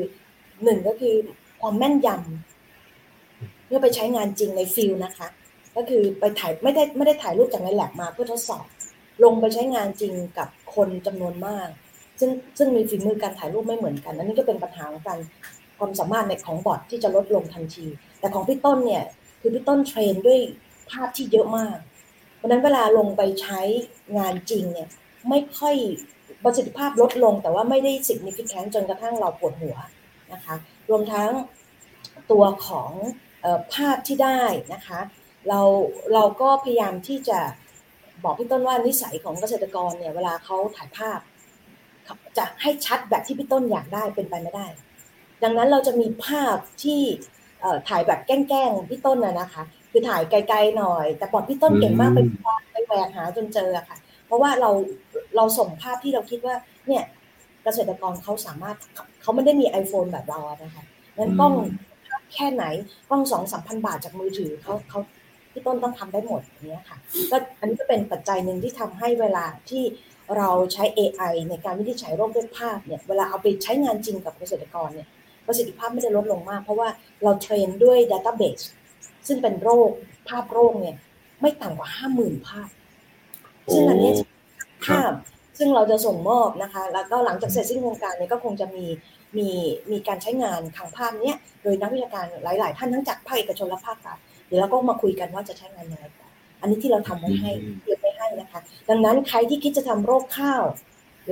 [0.63, 1.15] หนึ่งก็คือ
[1.61, 2.56] ความแม่นยำ
[3.67, 5.27] เมื่อไปใช้งานจริงใน field นะคะ
[5.75, 8.65] ก็คือไปถ่ายไม่ได้ไม่ได้ถ่ายรูปจากในแลบมาเพื่อทดสอบ
[9.23, 11.69] ลงไปใช้งานจริงกับคนจำนวนมาก
[12.19, 15.19] ซึ่งซึ่งมีฝีมือการถ่ายรูปไม่เหมือนกันอันนี้ก็เป็นปัญหาของการ
[15.77, 17.85] ความสามารถในของบอทที่จะลดลงทันที
[18.19, 19.03] แต่ของพี่ต้นเนี่ย
[19.41, 20.39] คือพี่ต้นเทรนด้วย
[20.91, 21.77] ภาพที่เยอะมาก
[22.35, 23.61] เพราะนั้นเวลาลงไปใช้
[24.17, 24.87] งานจริงเนี่ย
[25.29, 25.75] ไม่ค่อย
[26.43, 29.77] ประสิทธิภาพลดลง แต่ว่าไม่ได้ significant จนกระทั่งเราปวดหัว
[30.33, 30.55] นะคะ
[30.89, 31.29] รวมทั้ง
[32.31, 32.91] ตัวของ
[33.73, 34.41] ภาพที่ได้
[34.73, 34.99] นะคะ
[35.49, 35.61] เรา
[36.13, 37.39] เราก็พยายามที่จะ
[38.23, 41.19] บอกพี่ต้นว่านิสัยของเกษตรกรเนี่ยเวลาเขาถ่ายภาพ
[42.37, 44.67] จะให้ชัดแบบที่พี่ต้นอยากได้เป็นไปไม่ได้
[45.43, 47.01] ดังนั้นเราจะมีภาพที่
[47.89, 52.19] ถ่ายแบบแกล้งๆพี่ต้นนะนะคะ คือถ่ายไกลๆหน่อย แต่ปอดพี่ต้นเก่งมากไป
[52.71, 54.69] ไปแหวกหาจนเจอค่ะ เพราะว่าเรา
[55.35, 56.55] เราส่งภาพที่เราคิดว่า
[56.87, 57.03] เนี่ย
[57.63, 58.75] เกษตรกรเขาสามารถ
[59.21, 60.83] เขาไม่ได้มี iPhone แบบเราอะนะคะ
[61.17, 61.53] งั้นกล้อง
[62.33, 62.63] แค่ไหน
[63.09, 64.99] กล้องสองสามพันบาทจากมือถือเขาเขา
[65.51, 66.97] พี่ต้นต้องทำได้หมดอย่างนี้ค่ะ
[67.31, 69.83] ก็อันนี้ก็เป็นปัจจัยหนึ่งที่ทำให้เวลาที่
[70.37, 75.07] เราใช้ AI ในการวินิจฉัยโรคด้วยภาพเนี่ยเวลาเอาไปใช้งานจริงกับเกษตรกรเนี่ย
[75.47, 76.89] ประสิทธิภาพไม่ได้ลดลงมาก เพราะว่า
[77.23, 78.61] เราเทรนด้วยดัตต้าเบส
[79.27, 79.89] ซึ่งเป็นโรค
[80.29, 80.95] ภาพโรคเนี่ย
[81.41, 82.69] ไม่ต่ำกว่าห้าหมื่นภาพ
[83.73, 84.11] ซึ่งอันนี้
[84.85, 85.11] ภาพ
[85.57, 88.85] ซึ่งเราจะส่งมอบนะคะ แล้วก็หลังจากเสร็จสิ้นโครงการเนี่ยก็คงจะมี
[89.37, 89.49] มี
[89.91, 96.27] มีการใช้งานทางภาพเนี้ยโดยนักวิชาการหลาย ๆ ท่านทั้งจากภาคเอกชนและภาครัฐเดี๋ยวเราก็มาคุยกันว่าจะใช้งานยังไงต่อ
[96.61, 100.63] อันนี้ที่เราทำไว้ให้เตรียมไว้ให้นะคะ ดังนั้นใครที่คิดจะทำโรคข้าว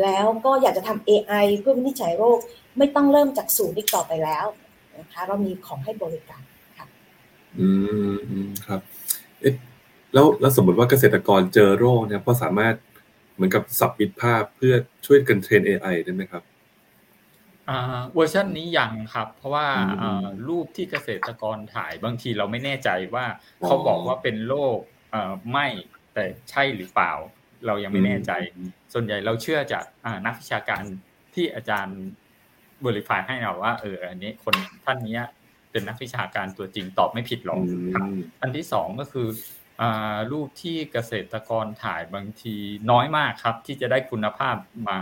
[0.03, 2.39] แล้วก็อยากจะทำ AI เพื่อวินิจฉัยโรค
[2.77, 4.45] ไม่ต้องเริ่มจากศูนย์อีกต่อไปแล้ว
[4.99, 6.43] นะคะเรามีของให้บริการ
[6.77, 6.88] ค่ะ
[7.60, 7.67] อื
[8.45, 8.79] มครับ
[9.41, 9.55] เอ๊ะ
[10.13, 12.75] แล้วแล้วสมมติว่าเกษตรกรเจอโรคเนี่ยพอสามารถ
[13.36, 14.73] เหมือนกับ submit ภาพเพื่อ
[15.05, 16.43] ช่วยกัน train AI ได้ไหมครับ
[18.15, 19.67] เวอร์ชันนี้ยังครับ เพราะว่า
[20.47, 23.25] รูปที่เกษตรกรถ่ายบางทีเราไม่แน่ใจว่า
[23.65, 24.78] เขาบอกว่าเป็นโรค
[25.51, 25.67] ไม่
[26.13, 27.12] แต่ใช่หรือเปล่า
[27.65, 28.32] เรายังไม่แน่ใจ
[28.93, 29.84] ส่วนใหญ่เราเชื่อจาก
[30.25, 30.84] นักวิชาการ
[31.34, 31.99] ที่อาจารย์
[32.86, 35.19] บริฟายให้เราว่าเอออันนี้คนท่านนี้
[35.71, 37.60] เป็นนักวิชาการตัวจริงตอบไม่ผิดหรอก
[37.95, 38.08] ครับ
[38.41, 39.28] อันที่สองก็คือ
[40.32, 42.56] รูปที่เกษตรกรถ่ายบางที
[42.91, 44.56] น้อยมากครับ ที่จะได้คุณภาพ
[44.88, 44.97] มา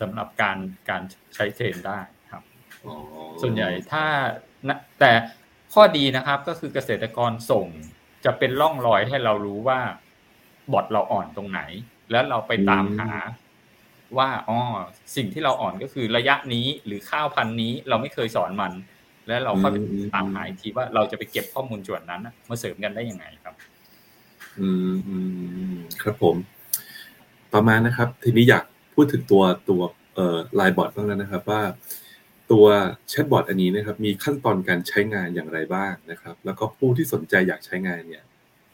[0.00, 0.58] สำหรับการ
[0.88, 1.02] การ
[1.34, 2.00] ใช้เทรนได้
[2.32, 2.42] ครับ
[3.42, 4.04] ส่วนใหญ่ถ้า
[5.00, 5.12] แต่
[5.74, 7.66] ข้อดีนะครับก็คือเกษตรกรส่ง
[8.24, 9.80] จะเป็นร่องรอยให้เรารู้ว่า
[10.72, 11.60] บอทเราอ่อนตรงไหน
[12.10, 13.10] แล้วเราไปตามหา
[14.18, 14.58] ว่าอ๋อ
[15.16, 18.72] สิ่งที่เราอ่อนก็คือระยะนี้หรือข้าวพันนี้เราไม่เคยสอนมัน
[19.26, 19.68] แล้วเราก็
[20.14, 23.54] ตามหาทีว่าเราจะไปเก็บข้อมูลส่วนนั้นมาเสริมกันได้ยังไงครับ
[24.60, 25.16] อืมอื
[25.74, 26.36] มครับผม
[27.54, 28.64] ประมาณนะครับ ทีนี้อยาก
[29.00, 29.82] พูดถึงตัวตัว
[30.14, 31.62] เอ่อไลน์บอทบ้างแล้วนะครับว่า
[32.52, 32.66] ตัว
[33.08, 38.24] แชทบอทอันนี้นะครับมีขั้นตอนการใช้งานอย่างไรบ้างนะครับ แล้วก็ผู้ที่สนใจอยากใช้งานเนี่ย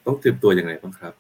[0.07, 1.15] ต้องเตรียมตัวอย่างไรบ้างครับ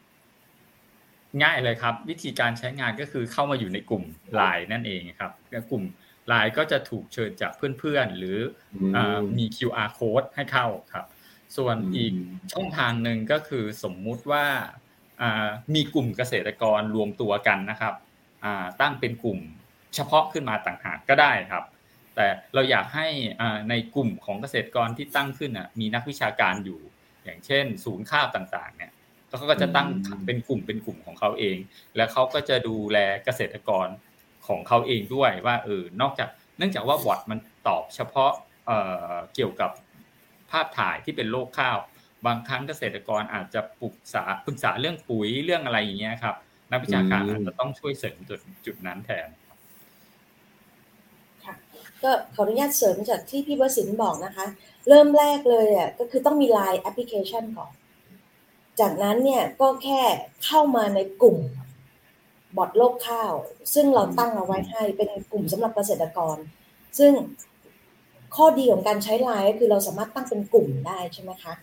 [1.42, 5.32] ง่ายเลยครับ วิธีการใช้งานก็คือเข้ามาอยู่ในกลุ่มไลน์นั่นเองครับ
[5.70, 5.84] กลุ่ม
[6.28, 8.38] ไลน์ก็จะถูกเชิญจากเพื่อนๆ หรือ
[9.38, 11.06] มี QR code ให้เข้าครับ
[11.56, 12.12] ส่วนอีก
[12.52, 14.44] ช่องทางหนึ่งก็คือสมมุติว่า
[15.74, 17.94] มีกลุ่มเกษตรกรรวมตัวกันนะครับ
[18.80, 19.38] ตั้งเป็นกลุ่ม
[19.94, 21.64] เฉพาะขึ้นมาต่างหากก็ได้ครับ
[22.16, 23.06] แต่เราอยากให้
[23.70, 26.80] ในกลุ่มของเกษตรกรที่ตั้งขึ้นมีนักวิชาการอยู่
[27.24, 28.92] อย่างเช่น ศูนย์ข้าวต่างๆเนี่ย
[29.28, 29.88] เขาก็จะตั้ง
[30.26, 31.56] เป็นกลุ่มเป็นกลุ่มของเขาเอง
[31.96, 33.88] แล้วเขาก็จะดูแลเกษตรกร
[34.46, 36.28] ของเขาเองด้วยว่าเออนอกจาก
[36.58, 38.32] เนื่องจากว่าบอทมันตอบเฉพาะ
[39.34, 39.70] เกี่ยวกับ
[40.50, 41.78] ภาพถ่ายที่เป็นโรคข้าว
[42.26, 46.36] บางครั้งเกษตรกรอาจจะปรึกษาปรึกษาเรื่องปุ๋ยเรื่องอะไรอย่างเงี้ยครับ
[46.74, 49.28] นักวิชาการอาจจะต้องช่วยเสริมจุดจุดนั้นแทน
[51.44, 51.54] ค่ะ
[52.02, 54.46] ก็ขออนุญาตเสริมจากที่พี่วสินบอกนะคะ
[54.88, 57.72] เริ่มแรกเลยอะก็คือต้องมี Line แอปพลิเคชันก่อน
[58.80, 60.02] จากนั้นเนี่ยก็แค่
[60.44, 61.38] เข้ามาในกลุ่ม
[62.56, 63.32] บอดโลกข้าว
[63.74, 66.36] ซึ่งเราตั้งเอาไว้ให้เป็นกลุ่มสำหรับเกษตรกร
[66.98, 67.12] ซึ่ง
[68.36, 71.54] ข้อดีของการใช้ไลน์ก็คือเราสามารถตั้งเป็นกลุ่มได้ใช่ไหมคะ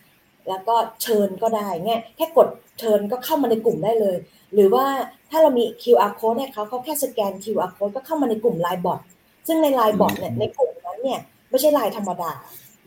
[0.48, 4.16] แล้วก็เชิญก็ได้เงี้ยแค่กดเชิญก็เข้ามาในกลุ่มได้เลย
[4.54, 4.86] หรือว่า
[5.30, 9.00] ถ้าเรามี QR code เนี่ยเขาเขาแค่สแกน QR code ก็เข้ามาในกลุ่ม Line Bot
[9.46, 12.30] ซึ่งใน Line Bot เนี่ยในกลุ่มนั้นเนี่ยไม่ใช่ไลน์ธรรมดา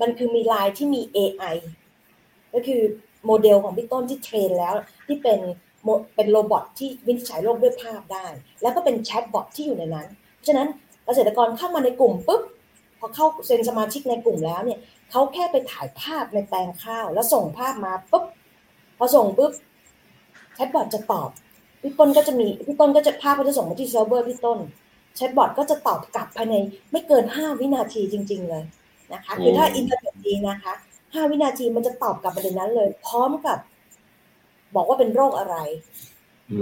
[0.01, 1.55] มันคือมีไลน์ที่มี AI
[2.53, 2.81] ก็คือ
[3.25, 4.73] โมเดลของพี่ต้นที่ train แล้ว
[5.07, 5.39] ที่เป็น
[6.15, 8.25] เป็น robot ที่วินิจฉัยโรคด้วยภาพได้
[8.61, 10.67] แล้วก็เป็นแชทบอทที่อยู่ในนั้น เพราะฉะนั้น
[11.05, 12.41] เกษตรกรเข้ามาในกลุ่มปุ๊บ
[12.99, 14.79] พอเข้าเซ็นสมาชิกในกลุ่มแล้วเนี่ย
[15.11, 18.23] เขาแค่ไปถ่ายภาพในแปลงข้าว แล้วส่งภาพมาปุ๊บ
[18.97, 19.51] พอส่งปุ๊บ
[20.55, 21.29] แชทบอทจะตอบ
[21.81, 24.59] พี่ต้นก็จะมีพี่ต้นก็จะภาพก็จะส่งมาที่เซิร์ฟเวอร์พี่ต้น
[25.15, 26.55] แชทบอทก็จะตอบกลับภายใน
[26.91, 28.63] ไม่เกินห้าวินาทีจริง ๆ เลย
[29.13, 30.73] นะคะคือถ้าอินเทอร์เน็ตดีนะคะ
[31.13, 33.57] ห้าวินาทีมันจะตอบกลับมาในนั้นเลย พร้อมกับ
[34.75, 35.55] บอกว่าเป็นโรคอะไร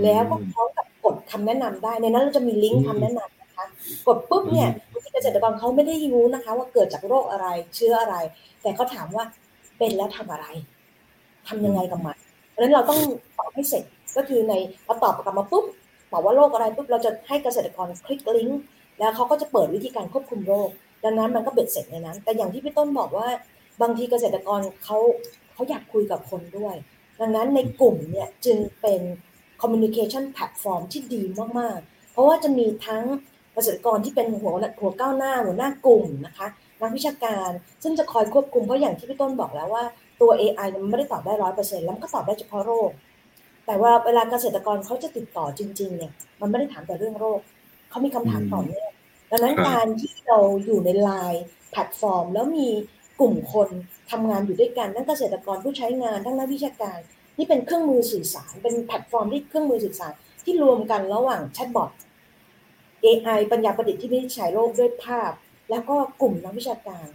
[0.03, 3.67] แล้วก็พร้อมกับกดคำแนะนำได้ในนั้นเราจะมีลิงก์คำแนะนำ นะคะ
[4.07, 8.15] กดปุ๊บเนี่ยบางทีเกษตรกรเขาไม่ได้รู้นะคะ ว่าเกิดจากโรคอะไรเชื้ออะไร
[8.61, 9.23] แต่เขาถามว่า
[9.77, 10.47] เเป็นแล้วทำอะไร
[11.47, 12.17] ทำยังไงกับมัน
[12.49, 12.99] เพราะฉะนั้นเราต้อง
[13.37, 13.83] ตอบให้เสร็จ
[14.17, 14.53] ก็คือใน
[14.85, 15.65] พอตอบกลับมาปุ๊บ
[16.11, 18.59] บอกว่าโรคอะไรปุ๊บเราจะให้เกษตรกรคลิกลิงก์
[18.99, 20.69] แล้วเขาก็จะเปิดวิธีการควบคุมโรค
[21.03, 23.27] ดังนั้นมันก็เบ็ดเสร็จในนั้น แต่อย่างที่พี่ต้นบอกว่า
[23.81, 24.97] บางทีเกษตรกรเขา
[25.53, 26.75] เขาอยากคุยกับคนด้วย
[27.21, 29.01] ดังนั้นในกลุ่มเนี่ยจึงเป็น
[29.61, 31.21] communication platform ที่ดี
[31.59, 33.03] มาก ๆ เพราะว่าจะมีทั้ง
[33.53, 36.47] เกษตรกรที่เป็นหัวหัวก้าวหน้าหัวหน้ากลุ่มนะคะ
[36.81, 37.49] นักวิชาการ
[37.83, 39.83] ซึ่งจะคอยควบคุมเพราะอย่างที่พี่ต้นบอกแล้วว่า
[40.21, 42.89] ตัว AI มันไม่ได้ตอบได้ร้อยเปอร์เซ็นต์แล้วก็ตอบได้เฉพาะโรค
[43.65, 47.39] แต่ว่าเวลาเกษตรกรเขาจะติดต่อจริงๆเนี่ยมันไม่ได้ถามแต่เรื่องโรค
[47.89, 48.91] เขามีคำถามต่อเนื่อง
[49.31, 52.67] ดังนั้นการที่เราอยู่ในไลน์แพลตฟอร์ม แล้วมี
[53.19, 53.69] กลุ่มคน
[54.11, 56.99] ทำงานอยู่ด้วยกันทั้งเกษตรกรผู้ใช้งานทั้งนักวิชาการ
[57.37, 61.91] นี่เป็นเครื่องมือสื่อสาร เป็นแพลตฟอร์มที่เครื่องมือสื่อสารที่รวมกันระหว่างแชทบอท
[63.05, 65.31] AI ปัญญาประดิษฐ์ที่วินิจฉัยโรคด้วยภาพ
[65.69, 67.07] แล้วก็กลุ่มนักวิชาการ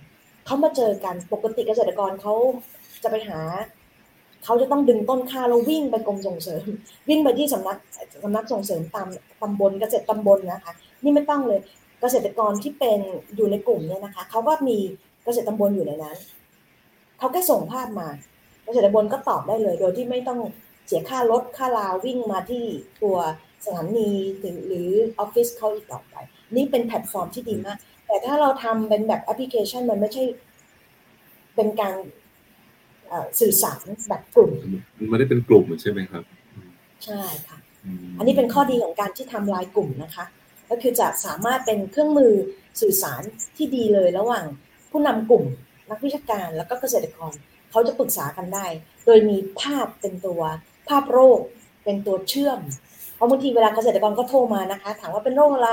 [0.47, 2.34] เขามาเจอกันปกติเกษตรกรเขา
[3.03, 3.41] จะไปหา
[4.45, 6.64] เขาจะต้องดึงต้นข้าวแล้ววิ่งไปกรมส่งเสริม
[7.09, 7.78] วิ่งไปที่สำนัก
[8.24, 9.09] สำนักส่งเสริมตาม
[9.43, 10.72] ตำบลเกษตรตำบลนะคะ
[11.03, 11.61] นี่ไม่ต้องเลย
[12.01, 13.01] เกษตรกรที่เป็น
[13.36, 14.78] อยู่ในกลุ่มเนี่ยนะคะเขาก็มี
[15.24, 16.16] เกษตรตำบลอยู่ในนั้น
[17.18, 18.09] เขาแค่ส่งภาพมา
[18.64, 20.41] เกษตรตำบลก็ตอบได้เลย โดยที่ไม่ต้อง
[20.86, 22.64] เสียค่ารถค่าลาวิ่งมาที่
[23.03, 23.16] ตัว
[23.65, 24.11] สถานี
[24.67, 26.15] หรือออฟฟิศเขาอีกต่อไป
[26.57, 30.25] นี่เป็นแพลตฟอร์มที่ดีมาก แต่ถ้าเราทำเป็นแบบแอปพลิเคชันมันไม่ใช่
[31.57, 31.95] เป็นการ
[33.41, 34.53] สื่อสารแบบกลุ่ม
[34.99, 36.25] มันไม่ได้เป็นกลุ่มใช่ไหมครับ
[37.05, 37.59] ใช่ค่ะ
[38.19, 40.25] อันนี้เป็นข้อดีของการที่ทำลายกลุ่มนะคะ
[40.71, 42.33] ก็คือจะสามารถเป็นเครื่องมือ
[42.81, 43.23] สื่อสาร
[43.57, 44.45] ที่ดีเลยระหว่าง
[44.91, 45.45] ผู้นำกลุ่ม
[45.91, 47.33] นักวิชาการแล้วก็เกษตรกร
[47.71, 48.67] เขาจะปรึกษากันได้
[49.07, 50.43] โดยมีภาพเป็นตัว
[50.89, 51.41] ภาพโรค
[51.85, 52.61] เป็นตัวเชื่อม
[53.19, 55.71] เพราะบางทีเวลาเกษตรกรก็โทรมานะคะ ถามว่าเป็นโรคอะไร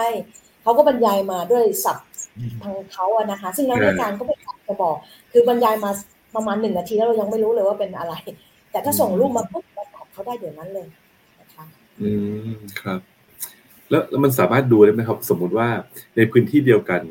[0.64, 2.08] เขาก็บรรยายมาด้วยศัพท์
[2.64, 4.36] ทางเขาอะนะคะ ซึ่งนักวิชาการก็ไม่
[4.68, 4.96] จะบอก
[5.32, 5.91] คือบรรยายมา
[6.36, 8.14] ประมาณหนึ่งนาทีแล้วเรายังไม่รู้เลยว่าเป็นอะไร
[8.72, 10.88] แต่ถ้าส่งรูปมาปุ๊บเราตอบเขาได้เดี๋ยวนั้นเลย
[11.39, 11.66] นะคะ
[12.02, 12.10] อื
[12.54, 13.00] มครับ
[13.89, 15.68] แล้วแล้วมันสามารถดูได้ไหมครับ สมมุติว่า
[16.18, 17.02] ในพื้นที่เดียวกัน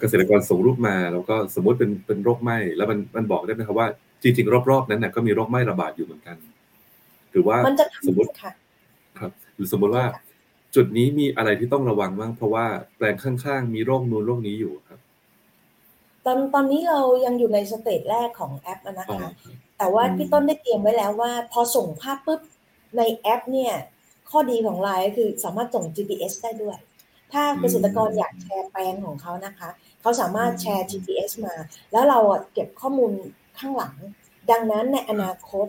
[0.00, 3.88] เกษตรกรส่งรูปมา แล้วก็สมมติเป็นเป็นโรคไหม้แล้วมันมันบอกได้ไหมครับว่า
[4.22, 6.36] จริงๆรอบๆนั้นน่ะก็มีโรคไหม้ระบาดอยู่เหมือนกัน
[7.30, 7.56] หรือว่า
[8.06, 8.54] สมมติครับ
[9.56, 10.04] หรือสมมติว่า
[10.74, 15.00] จุดนี้มีอะไรที่ต้องระวังบ้างเพราะว่าแปลงข้างๆ มีโรคนู้นโรคนี้อยู่ครับ
[16.24, 19.30] ตอนตอนนี้เรายังอยู่ใน stage แรกของแอปนะคะ
[19.78, 22.40] แต่ว่าพี่ต้นได้เตรียมไว้แล้วว่า พอส่งภาพปุ๊บ
[22.96, 23.74] ในแอปเนี่ย
[24.30, 26.78] ข้อดีของไลน์คือสามารถส่ง GPS ได้ด้วย
[27.32, 29.68] ถ้าเกษตรกรอยากแชร์แปลงของเขานะคะ
[30.00, 31.54] เขาสามารถแชร์ GPS มา
[31.92, 32.18] แล้วเรา
[32.52, 33.12] เก็บข้อมูล
[33.58, 33.94] ข้างหลัง
[34.50, 35.66] ดังนั้นในอนาคต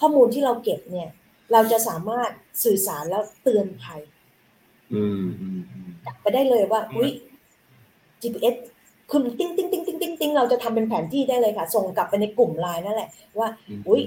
[0.00, 1.08] ข้อมูลที่เราเก็บเนี่ย
[1.52, 2.30] เราจะสามารถ
[2.64, 4.00] สื่อสารแล้วเตือนภัย
[6.04, 7.10] กลับไปได้เลยว่าอุ้ย
[8.22, 8.56] GPS
[9.10, 13.48] คุณติ้งติ้งติ้งติ้งติ้งติ้งเราจะทำเป็นแผนที่ได้เลยค่ะ ส่งกลับไปในกลุ่มไลน์นั่นแหละ ว่า
[13.88, 14.02] อุ้ย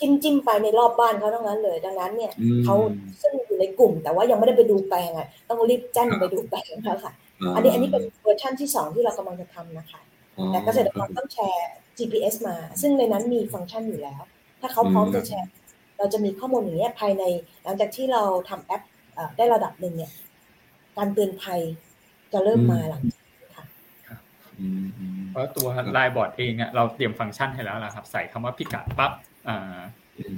[0.00, 2.32] จิ้มจิ้มไปในรอบบ้านเขาทั้งนั้นเลย ดังนั้นเนี่ย
[2.64, 2.76] เขา
[3.22, 7.12] ซึ่งอยู่ในกลุ่ม แต่ว่ายังไม่ได้ไปดูแปลงอะต้องรีบแจ้งไปดูแปลงแล้วค่ะ
[7.54, 10.00] อันนี้อันนี้เป็นเวอร์ชั่นที่สองที่เรากำลังจะทำนะคะ
[10.52, 11.68] แต่เกษตรกรต้องแชร์
[11.98, 14.22] GPS มา ซึ่งในนั้นมีฟังก์ชันอยู่แล้ว
[14.60, 15.48] ถ้าเขาพร้อมจะแชร์
[16.02, 17.24] เราจะมีข้อมูลอย่างนี้ภายใน
[17.64, 18.82] หลังจากที่เราทำแอป
[19.36, 20.12] ได้ระดับหนึ่งเนี่ย
[20.96, 21.60] การเตือนภัย
[22.32, 23.02] จะเริ่มมาหลัง
[23.56, 23.64] ค่ะ
[25.30, 29.12] เพราะตัวไลน์บอร์ดเองอะเราเตรียมฟังก์ชันให้แล้วล่ะครับ ใส่คำว่าพิกัดปั๊บ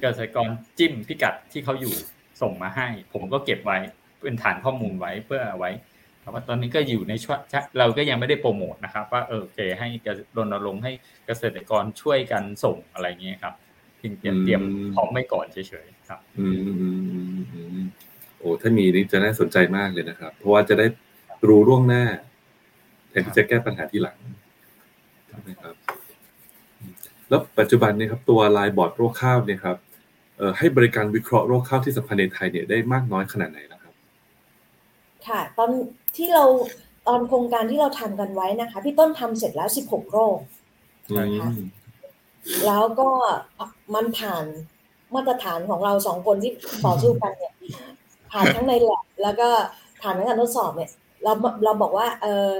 [0.00, 0.48] เกษตรกร
[0.78, 1.94] จิ้มพิกัดที่เขาอยู่
[2.42, 3.78] ส่งมาให้ ผมก็เก็บไว้
[4.22, 5.70] เป็นฐานข้อมูลไว้เพื่อไว้
[6.20, 7.38] แต่ว่าตอนนี้ก็อยู่ในช่วง
[7.78, 9.88] เราก็ยังไม่ได้โปรโมทนะครับ ว่าเออโอเคให้
[10.36, 10.92] รณรงค์ให้
[11.26, 14.62] เกษตรกรช่วยกันส่งอะไรเงี้ยครับเพียงเตรียมเตรียม
[14.94, 16.46] พร้อมไม่ก่อนเฉยๆครับ อื
[17.78, 17.82] ม
[18.38, 20.86] โอ้ถ้ามีนี่จะน่าสนใจมากเลยนะครับ เพราะว่าจะได้
[21.48, 22.05] รู้ล่วงหน้า
[23.11, 24.18] แทนที่จะแก้ปัญหาที่หลัง
[25.28, 25.74] ใช่ไหมครับ
[27.28, 29.76] แล้วปัจจุบันเนี่ยครับ ตัวไลน์บอร์ดโรคข้าวเนี่ยครับ
[30.59, 33.92] ให้บริการวิเคราะห์โรคข้าวที่สำคัญในไทยเนี่ยได้มากน้อยขนาดไหนนะครับ
[35.26, 35.70] ค่ะ ตอน
[36.16, 36.44] ที่เรา
[37.07, 40.38] ตอนโครงการที่เราทำกันไว้นะคะ พี่ต้นทำเสร็จแล้วสิบหกโรค
[41.18, 41.48] นะคะ
[42.66, 43.09] แล้วก็
[43.95, 44.45] มันผ่าน
[45.14, 46.53] มาตรฐานของเราสองคนที่
[46.84, 47.55] ต่อสู้กันเนี่ย
[48.32, 49.49] ผ่านทั้งในแลบแล้วก็
[50.03, 50.90] ผ่านทั้งการทดสอบเนี่ย
[51.22, 51.32] เรา
[51.64, 52.51] เราบอกว่าเออ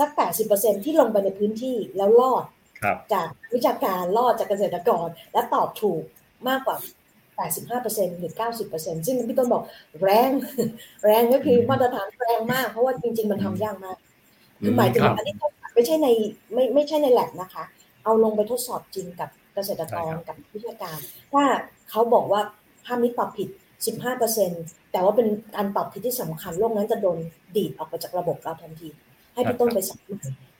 [0.00, 2.44] สักแปดสิบเปอร์เซ็นที่ลงไปในพื้นที่แล้วรอด
[3.12, 6.02] จากวิชาการรอดจากเกษตรกร และตอบถูก
[6.48, 6.76] มากกว่า
[7.36, 8.32] 85%หรือ
[8.68, 9.62] 90%ซึ่งพี่ต้นบอก
[10.02, 10.30] แรง
[11.04, 13.96] แรงก็คือมาตรฐานแรงมาก เพราะว่าจริง ๆ มันทำยากมาก
[14.62, 15.34] คือหมายถึงอันนี้
[15.74, 16.08] ไม่ใช่ใน
[16.52, 17.64] ไม่ไม่ใช่ในแลบนะคะ
[18.06, 20.98] เอาลงไปทดสอบจริงกับเกษตรกรกับวิชาการ
[21.32, 21.44] ถ้า
[21.90, 22.40] เขาบอกว่า
[22.84, 23.48] ภาพนี้ตอบผิด
[24.20, 27.18] 15%แต่ว่าเป็นการตอบผิดที่สำคัญโลกนั้นจะโดน
[27.56, 28.88] ดีดออกไปจากระบบเราทันที
[29.34, 29.98] ให้พี่ต้นไปสัม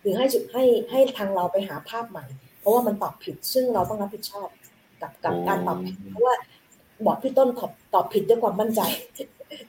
[0.00, 2.24] หรือให้ให้ให้ทางเราไปหาภาพใหม่
[2.66, 4.48] ราะว่ามันตอบผิดซึ่งเราต้องรับผิดชอบ
[5.02, 6.34] กับกับการตอบผิดเพราะว่า
[7.06, 8.80] บอกพี่ต้นตอบตอบผิดด้วยความมั่นใจ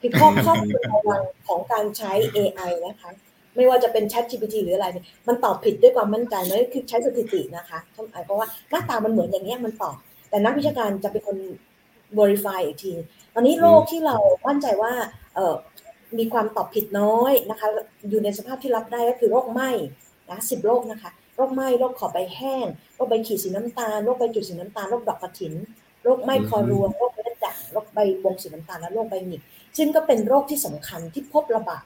[0.00, 0.54] คือข้อข้อ
[0.94, 3.10] ระวังของการใช้ AI นะคะ
[3.58, 7.78] ไม่ว่าจะเป็น Chat GPT หรืออะไรเนี่ยมันตอบผิดด้วยความมั่นใจนั่นคือใช้สถิตินะคะ
[8.26, 9.96] เพราะว่าหน้าตามันเหมือนอย่างเงี้ยมันตอบ
[10.30, 11.36] แต่นักวิชาการจะเป็นคน
[12.18, 12.92] verify อีกที
[13.34, 14.92] ตอนนี้โรคที่เรามั่นใจว่า
[15.34, 15.54] เออ
[16.18, 17.66] มีความตอบผิดน้อยนะคะ
[18.10, 19.70] อยู่ในสภาพที่รับได้ก็คือโรคไหม้
[20.30, 25.54] นะสิบโรคนะคะโรคไหม้โรคขอบใบแห้งโรคใบขีดสีน้ำตาลโรคใบจุดสีน้ำตาลโรคดอกกระถิน
[26.04, 29.42] โรคไหม้คอรวงโรคเลือดด่างโรคใบวงสีน้ำตาลและโรคใบหงิก
[29.78, 31.82] ซึ่งก็เป็นโรคที่สำคัญที่พบระบาด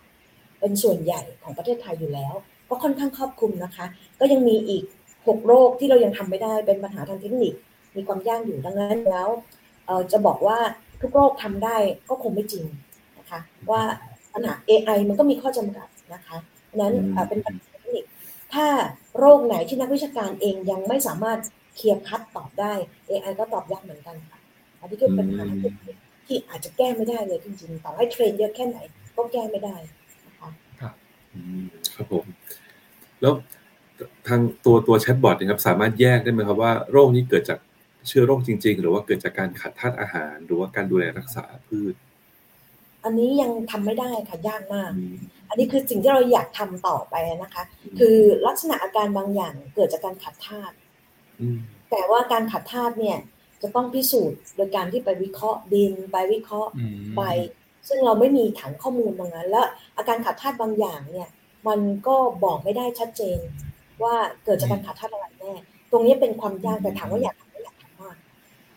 [0.62, 2.34] เป็นส่วนใหญ่ของประเทศไทยอยู่แล้ว
[2.68, 3.86] ก็ค่อนข้างครอบคลุมนะคะ
[4.20, 4.84] ก็ยังมีอีก
[5.26, 7.54] หกโรคที่เรายังทำไม่ได้เป็นปัญหาทางเทคนิค
[7.96, 9.28] มีความยากอยู่ดังนั้นแล้ว
[10.12, 10.58] จะบอกว่า
[11.00, 11.76] ทุกโรคทำได้
[12.08, 12.64] ก็คงไม่จริง
[13.18, 13.40] นะคะ
[13.70, 13.82] ว่า
[14.34, 16.36] ปัญหา AI มันก็มีข้อจำกัดนะคะ
[16.80, 16.94] นั้น
[17.28, 18.04] เป็นปัญหาเทคนิค
[18.54, 18.66] ถ้า
[19.18, 21.38] โรคไหนที่นักวิชาการเองยังไม่สามารถ
[21.76, 22.72] clear cut ตอบได้
[23.08, 24.38] AI ก็ตอบยากเหมือนกันค่ะ
[24.80, 25.44] อันนี้คือปัญหา
[26.26, 28.78] ที่อาจจะแก้ไม่ได้เลยจริงๆต่อให้ train เยอะแค่ไหน
[29.16, 29.96] ก็แก้ไม่ได้นะ
[31.32, 31.42] คะ
[31.94, 32.24] ครับครับผม
[33.20, 33.34] แล้ว
[34.28, 37.58] ทางตัวตัวแชทบอทนะครับสามารถแยกได้ไหมครับว่าโรคนี้เกิดจาก
[38.08, 41.94] เชื้อโรคจริง ๆ หรือว่าเกิดจากการขาดธาตุอาหาร หรือว่าการดูแลรักษาพืช
[43.04, 44.92] อันนี้ยังทำไม่ได้ค่ะยากมาก
[45.48, 47.62] อันนี้คือสิ่งที่เราอยากทำต่อไปนะคะ
[47.98, 48.16] คือ
[48.46, 50.74] ลักษณะอาการบางอย่างเกิดจากการขาดธาตุ
[51.90, 53.18] แต่ว่าการขาดธาตุเนี่ย
[53.62, 56.70] จะต้องพิสูจน์โดยการที่ไปวิเคราะห์ดินไปวิเคราะห์
[57.16, 57.20] ใบ
[57.88, 59.62] ซึ่งเราไม่มีฐานข้อมูลตรงนั้น และ
[59.96, 61.28] อาการขาดธาตุบางอย่างเนี่ย
[61.68, 63.38] มันก็บอกไม่ได้ชัดเจน
[64.02, 64.14] ว่า
[64.44, 65.54] เกิดจากการขาดธาตุอะไรแน่
[65.90, 68.16] ตรงนี้เป็นความยากแต่ถามว่าอยากทำไม่อยากทำมาก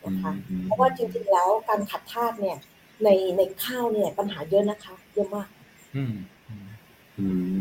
[0.06, 0.32] นะคะ
[0.64, 2.58] เพราะว่าจริงๆแล้วการขาดธาตุเนี่ย
[3.04, 5.48] ในในข้าวเนี่ยปัญหาเยอะนะคะ เยอะมาก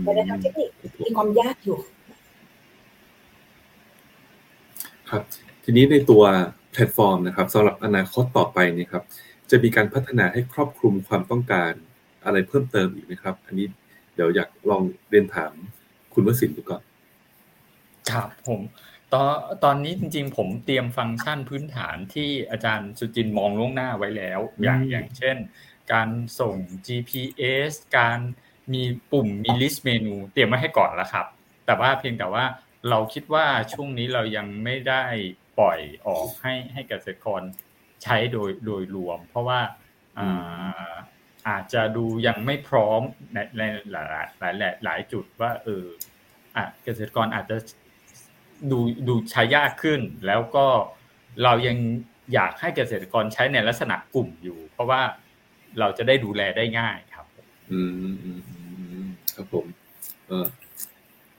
[0.03, 0.71] แต่ในทางเทคนิค
[1.03, 1.79] มีความยากอยู่
[5.11, 5.23] ครับ
[5.65, 6.23] ทีนี้ในตัว
[6.73, 9.03] แพลตฟอร์มนะครับสำหรับอนาคตต่อไปนี่ครับ
[9.51, 11.73] จะมีการพัฒนาให้ครอบคลุมความต้องการ
[12.25, 13.67] อะไรเพิ่มเติมอีกไหมครับ อันนี้
[14.15, 15.55] เดี๋ยวอยากลองเรียนถาม
[16.15, 16.83] คุณวสินดูก่อน
[18.11, 18.61] ครับผม
[19.13, 19.35] ตอน
[19.65, 25.37] ตอนนี้จริงๆ ผมเตรียมฟังก์ชันพื้นฐานที่อาจารย์สุจินมองล่วงหน้าไว้แล้ว อย่างอย่างเช่น
[25.93, 26.09] การ
[26.41, 26.55] ส่ง
[26.87, 28.21] GPS การ
[28.73, 28.83] มี
[29.13, 31.27] ปุ่มมี list menu เตรียมไว้ให้ก่อนแล้วครับ
[31.67, 32.45] แต่ว่าเพียงแต่ว่า
[32.91, 35.05] เราคิดว่าช่วงนี้เรายังไม่ได้
[35.59, 37.43] ปล่อยออกให้ให้เกษตรกร
[38.05, 39.61] ใช้โดยโดยรวม เพราะว่า
[41.49, 43.01] อาจจะดูยังไม่พร้อม
[43.33, 44.07] ในในหลาย
[44.41, 45.85] หลายหลายจุดว่าเออ
[46.85, 47.57] เกษตรกรอาจจะ
[48.71, 48.79] ดู
[49.09, 50.67] ดูใช้ยากขึ้น แล้วก็
[51.43, 51.79] เรายัง
[52.35, 55.03] อยากให้เกษตรกรใช้ในลักษณะกลุ่มอยู่ เพราะว่า
[55.79, 57.27] เราจะได้ดูแลได้ง่ายครับ
[57.73, 58.31] อืมอื
[59.03, 59.67] มครับผม
[60.29, 60.47] เออ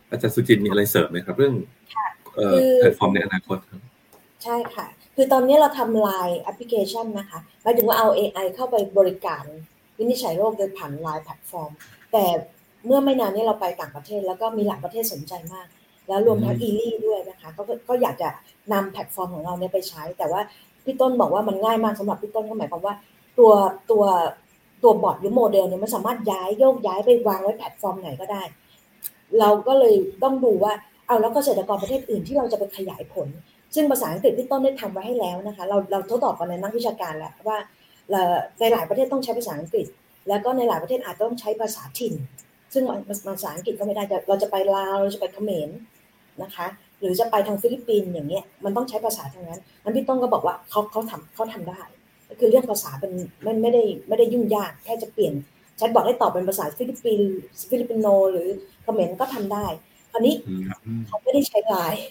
[0.10, 1.56] อาจารย์สุจินมีอะไรเสริมไหมครับ เรื่อง
[2.78, 3.82] แพลตฟอร์มในอนาคตครับ
[4.46, 9.44] ใช่ค่ะ คือตอนนี้เราทำไลน์แอปพลิเคชันนะคะหมายถึงว่าเอา AI เข้าไปบริการ
[9.98, 11.72] วินิจฉัยโรคโดยผ่านไลน์แพลตฟอร์ม
[12.12, 12.26] แต่
[12.86, 15.68] เมื่อไม่นานนี้เราไปต่างประเทศ แล้วก็มีหลายประเทศสนใจมาก
[16.08, 18.30] แล้วรวมทั้ง IRRI ด้วยนะคะก็ก็อยากจะ
[18.74, 20.42] นำแพลตฟอร์มของเราเนี่ยไปใช้ แต่ว่า
[20.84, 22.96] พี่ต้นบอกว่ามันง่ายมากสำหรับพี่ต้นก็หมายความว่า
[23.40, 23.52] ตัว
[23.92, 24.04] ตัว
[24.84, 28.44] ตัวบอร์ดหรือโมเดลเนี่ยมันสามารถย้ายโยกย้ายไปวางไว้แพลตฟอร์มไหนก็ได้
[29.40, 30.74] เราก็เลยต้องดูว่า
[31.08, 33.28] เอาแล้วเกษตรกรประเทศอื่นที่เราจะไปขยายผล
[33.76, 37.58] ซึ่งภาษาอังกฤษที่ต้นได้ทำไว้ให้แล้วนะคะ เราเราทดสอบกันในนักวิชาการแล้วว่า
[38.60, 39.88] ในหลายประเทศต้องใช้ภาษาอังกฤษ
[40.30, 42.14] แล้วก็ในหลายประเทศอาจต้องใช้ภาษาถิ่น
[42.74, 42.84] ซึ่ง
[43.28, 45.70] ภาษาอังกฤษก็ไม่ได้เราจะไปลาวเราจะไปเขมร
[46.44, 46.68] นะคะ
[47.00, 51.82] หรือจะไปทางฟิลิปปินส์อย่างเงี้ยมันต้องใช้ภาษาทางนั้นนั้นพี่ต้นก็บอกว่าเขาเขาทำเขาทำได้
[52.40, 53.12] คือเรื่องภาษาเป็น
[53.44, 55.34] ไม่ไม่ได้ไม่ได้ยุ่งยากแค่จะเปลี่ยน
[55.78, 58.48] แชทบอทให้ตอบเป็นภาษาฟิลิปปินส์ฟิลิปปินโน หรือ
[58.84, 59.66] เขมรก็ทำได้
[60.12, 60.36] คราวนี้
[61.08, 62.02] เขาไม่ได้ใช้ไลน์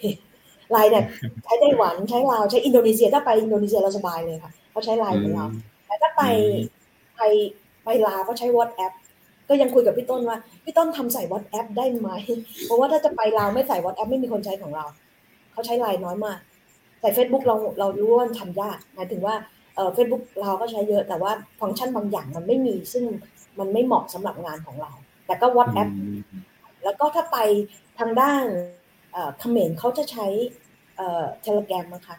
[0.70, 1.04] ไลน์เนี่ย
[1.44, 5.46] ใช้ไต้หวันใช้ลาวใช้อินโดนีเซียถ้าไปอินโดนีเซียเราสบายเลยค่ะเขาใช้ไลน์ของเรา
[5.86, 6.22] แต่ถ้าไป
[7.16, 7.20] ไป
[7.84, 8.92] ไปลาวเขาใช้ WhatsApp
[9.48, 12.10] ก็ยังคุยกับพี่ต้นว่าพี่ต้นทำใส่ WhatsApp ได้ไหม
[12.64, 14.86] เพราะว่าถ้าจะไปลาวไม่ใส่ WhatsApp ไม่มีคนใช้ของเรา
[15.52, 16.38] เขาใช้ไลน์น้อยมาก
[17.00, 19.34] ใส่ Facebook เราเรารู้ว่าทำยากหมายถึงว่า
[19.74, 23.04] เอ่อเฟซบุ๊กเราก็ใช้เยอะแต่ว่าฟังก์ชันบางอย่างมันไม่มีซึ่ง
[23.58, 24.90] มันไม่เหมาะสำหรับงานของเรา
[25.26, 25.88] แต่ก็ WhatsApp
[26.84, 27.38] แล้วก็ถ้าไป
[27.98, 28.44] ทางด้าน
[29.38, 30.26] เขมรเขาจะใช้
[31.42, 32.16] Telegram นะคะ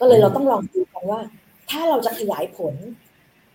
[0.00, 1.20] ก็เลยเราต้องลองดูกันว่า
[1.70, 2.74] ถ้าเราจะขยายผล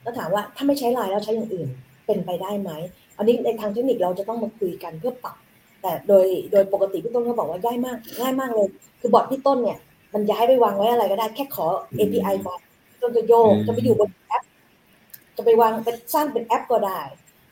[0.04, 1.70] ก็ถามว่าถ้าไม่ใช้ไลน์แล้วใช้อย่างอื่น
[2.06, 2.72] เป็นไปได้ไหม
[3.18, 5.38] อันนี้ในทางเทคนิคเราจะต้องมาคุยกันเพื่อปรับ
[5.82, 8.68] แต่โดยโดยปกติพี่ต้นเขาบอกว่าง่ายมาก ง่ายมากเลย
[9.00, 9.80] คือบอร์ดพี่ต้นเนี่ย
[10.14, 11.66] มันย้ายไปวางไว้อะไรก็ได้แค่ขอ
[11.98, 12.56] API มา
[13.02, 14.44] ต้นจะโยกจะไปอยู่บนแอป
[15.38, 17.02] จะไปวางเป็นสร้างเป็นแอปก็ได้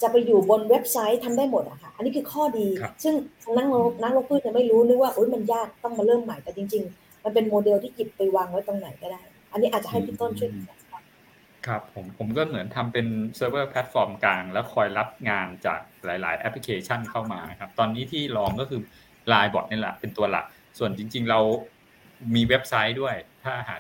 [0.02, 2.68] จะไปอยู่บนเว็บไซต์ทำได้หมดอะค่ะ อันนี้คือข้อดี
[3.04, 3.14] ซึ่ง
[3.58, 9.22] นักโรคนักโรคพืชเนี่ยไม่รู้นึกว่าโอ๊ยมันยากต้องมาเริ่มใหม่แต่จริง ๆ มันเป็นโมเดลที่หยิบไปวางไว้ตรงไหนก็ได้
[9.52, 10.52] อันนี้อาจจะให้พี่ต้นช่วย
[11.68, 18.82] ครับผมผมก็เหมือนทำเป็นเซิร์ฟเวอร์แพลตฟอร์มกลาง แล้วคอยรับงานจากหลาย ๆ แอปพลิเคชันเข้ามาครับ ตอนนี้ที่ลองก็คือ
[19.32, 20.46] Line บอทนี่แหละเป็นตัวหลัก
[20.80, 21.40] ส่วนจริง ๆ เรา
[22.36, 23.80] มีเว็บไซต์ด้วย ถ้าหาก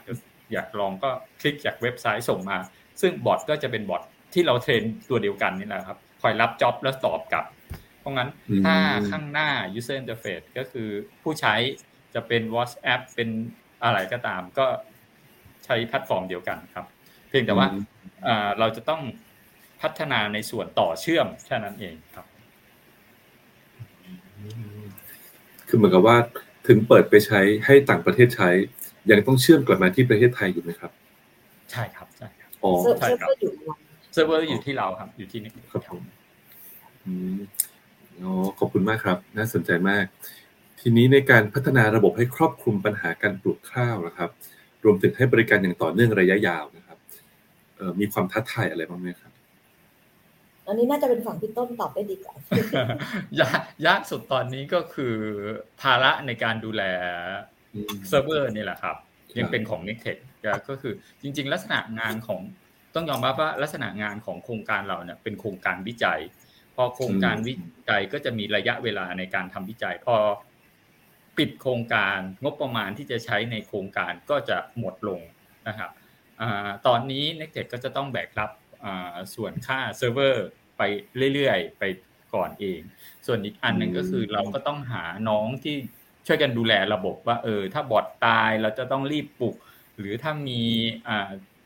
[0.53, 1.09] อยากลองก็
[1.41, 2.57] คลิกจากเว็บไซต์ส่งมา
[3.01, 4.01] ซึ่งบอทก็จะเป็นบอท
[4.33, 7.45] ที่เราเทรนตัวเดียวกันนี่แหละครับ คอยรับจ็อบแล้วตอบกลับ
[7.99, 8.29] เพราะงั้น
[8.65, 8.75] ถ้า
[9.09, 10.89] ข้างหน้า user interface ก็คือ
[11.23, 11.55] ผู้ใช้
[12.13, 13.29] จะเป็น WhatsApp เป็น
[13.83, 14.65] อะไรก็ตาม ก็
[15.65, 16.85] ใช้แพลตฟอร์มเดียวกันครับ
[17.29, 17.67] เพียงแต่ว่า
[18.59, 19.01] เราจะต้อง
[19.81, 22.25] พัฒนาในส่วนต่อเชื่อมแค่นั้นเองครับ
[25.67, 26.17] คือเหมือนกับว่า
[26.67, 28.49] ถึงเปิดไปใช้ให้ต่างประเทศใช้
[29.11, 30.91] ยังต้องเชื่อมกลับมาที่ประเทศไทยอยู่ไหมครับ
[31.71, 36.01] ใช่ครับใช่ครับอ๋อใช่ครับเซิร์ฟเวอร์อยู่ที่เราครับ อยู่ที่นี่ครับผม
[38.21, 40.05] อ๋อขอบคุณมากครับ น่าสนใจมาก
[40.79, 44.29] ทีนี้ในการพัฒนาระบบให้ครอบคลุมปัญหาการปลูกข้าวนะครับ
[44.83, 46.97] รวมถึงให้บริการอย่างต่อเนื่องระยะยาวนะครับ
[47.99, 49.31] มีความท้าทายอะไรบ้างไหมครับ
[50.67, 52.33] อันนี้น่าจะเป็นฝั่งพี่ต้นตอบได้ดีกว่า
[53.41, 55.15] ยากยากสุดตอนนี้ก็คือ
[55.81, 56.83] ภาระในการดูแล
[58.07, 58.95] เซิร์ฟเวอร์นี่แหละครับ
[59.39, 60.21] ยังเป็นของ n e c t e c h
[60.69, 62.39] ก็คือจริง ๆ ลักษณะงานของ
[62.97, 66.19] ต้องยอมรับว่าลักษณะงานของโครงการเราเนี่ยเป็นโครงการวิจัย
[66.75, 67.53] พอโครงการวิ
[67.89, 70.15] จัยก็จะมีระยะเวลาในการทำวิจัย พอ
[71.37, 75.21] ปิดโครงการงบประมาณที่จะใช้ในโครงการก็จะหมดลง
[75.67, 75.91] นะครับ
[76.87, 78.51] ตอนนี้ n e c t e c ก็จะต้องแบกรับ
[79.35, 80.45] ส่วนค่าเซิร์ฟเวอร์
[80.77, 80.81] ไป
[81.33, 81.83] เรื่อยๆ ไป
[82.33, 82.79] ก่อนเอง
[83.25, 85.75] ส่วนอีกอันหนึ่งก็คือเราก็ต้องหาน้องที่
[86.27, 89.55] ช่วยกันดูแลระบบว่าเออถ้าบอดตายเราจะต้องรีบปลุก
[89.97, 90.61] หรือถ้ามี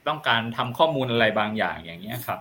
[0.08, 2.39] ต้องการทำข้อมูลอะไรบางอย่างอย่างเงี้ยครับ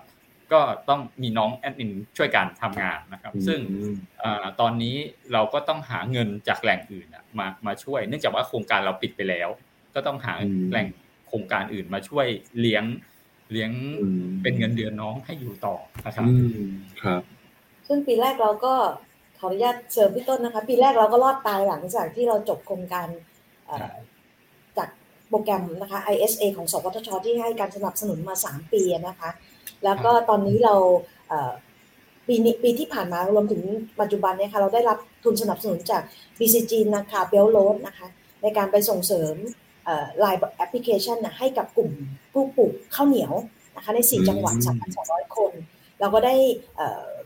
[0.53, 3.59] ก็ต้องมีน้องแอดมินช่วยกันทำงานนะครับ ซึ่ง
[4.61, 4.97] ตอนนี้
[5.33, 7.07] เราก็ต้องหาเงินจากแหล่งอื่น
[7.39, 9.49] มามาช่วย เนื่องจากว่าโครงการเราปิดไปแล้ว
[9.95, 10.35] ก็ต้องหา
[10.71, 10.87] แหล่ง
[11.29, 12.27] โครงการอื่นมาช่วย
[12.61, 12.85] เลี้ยง
[13.53, 13.71] เลี้ยง
[14.43, 16.27] เป็นเงินเดือนน้องให้อยู่ต่อนะครับ
[17.03, 17.23] ครับ
[17.87, 18.75] ซึ่งปีแรกเราก็
[19.39, 23.09] ขออนุญาตเสริมพี่ต้นนะคะ ปีแรกเราก็รอดตายหลังจากที่เราจบโครงการ
[23.81, 23.91] จาก
[25.31, 29.31] โปรแกรมนะคะ ISA ของสปทช ที่ให้การสนับสนุนมา 3 ปีนะคะ
[29.85, 30.75] แล้วก็ตอนนี้เรา
[32.27, 33.63] ปีนี้ปีที่ผ่านมารวมถึง
[34.01, 36.03] ปัจจุบันเนี่ยค่ะเราได้รับทุนสนับสนุนจาก
[36.39, 38.07] BCG นะคะเบลโลดนะคะ
[38.43, 39.35] ในการไปส่งเสริม
[40.19, 41.91] ไลน์แอปพลิเคชันให้กับกลุ่ม
[42.33, 43.33] ผู้ปลูกข้าวเหนียว
[43.77, 44.55] นะคะใน 4 จังหวัด
[44.97, 45.53] 3,200 คน
[46.01, 46.35] เราก็ได้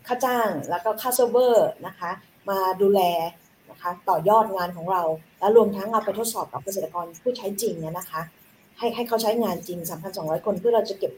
[0.07, 2.11] ค่าจ้างแล้วก็ค่าเซิร์ฟเวอร์นะคะ
[2.51, 3.01] มาดูแล
[3.85, 5.03] นะคะต่อยอดงานของเรา
[5.41, 8.20] แล้วรวมทั้งเอาไปทดสอบกับเกษตรกรผู้ใช้จริงเนี่ยนะคะ
[8.78, 9.78] ให้ให้เขาใช้งานจริง
[10.12, 11.12] 3,200 คนเพื่อเราจะเก็บ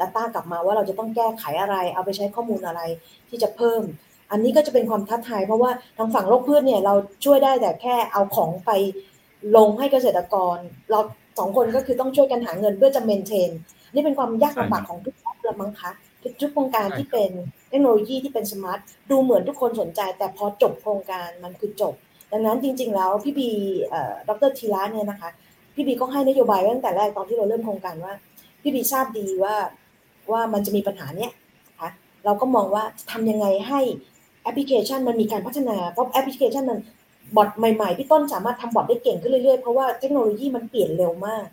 [0.00, 2.80] Data กลับมาว่าเราจะต้องแก้ไขอะไร เอาไปใช้ข้อมูลอะไร
[3.28, 3.82] ที่จะเพิ่ม
[4.30, 6.94] อันนี้ก็จะเป็นความท้าทายเพราะว่าทางฝั่งโรคพืชเนี่ยเรา
[7.24, 8.70] ช่วยได้แต่แค่เอาของไป
[9.56, 10.56] ลงให้เกษตรกร
[10.90, 11.00] เรา
[11.38, 13.50] สองคนก็คือต้องช่วยกันหาเงินเพื่อจะ maintain
[13.94, 15.90] นี่เป็นความยากลำบากของทุกคนละมั้งคะ
[16.40, 17.30] ทุกโครงการที่เป็น
[17.68, 21.94] เทคโนโลยีที่เป็น smart ดูเหมือนทุกคนสนใจ แต่พอจบโครงการมันคือจบ
[22.32, 23.50] ดังนั้นจริง ๆ แล้วพี่บี
[24.28, 25.30] ดรทีระเนี่ยนะคะ
[25.74, 28.14] พี่บีก็ให้นโยบายตั้งแต่แรกตอนที่เราเริ่มโครงการว่า
[28.62, 29.54] พี่บีทราบดีว่า
[30.32, 31.32] ว่ามันจะมีปัญหาเนี้ย
[31.68, 31.90] นะคะ
[32.24, 33.80] เราก็มองว่าทำยังไงให้
[34.42, 36.78] แอปพลิเคชันมันมีการพัฒนาเพราะแอปพลิเคชันมัน
[37.36, 41.46] บอทใหม่ๆพี่ต้นสามารถทำบอทได้เก่งขึ้นเรื่อยๆ เพราะว่าเทคโนโลยีมันเปลี่ยนเร็วมาก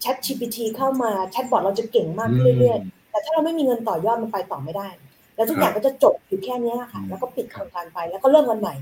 [0.00, 4.88] แชท GPT เข้ามาแชทบอทเราจะเก่งมากขึ้นเรื่อยๆ แต่ถ้าเราไม่มีเงินต่อยอดมันไปต่อไม่ได้
[5.36, 8.74] แล้วทุกอย่างก็จะจบอยู่แค่นี้ค่ะ แล้วก็ปิดโครงการไปแล้วก็เริ่มวันใหม่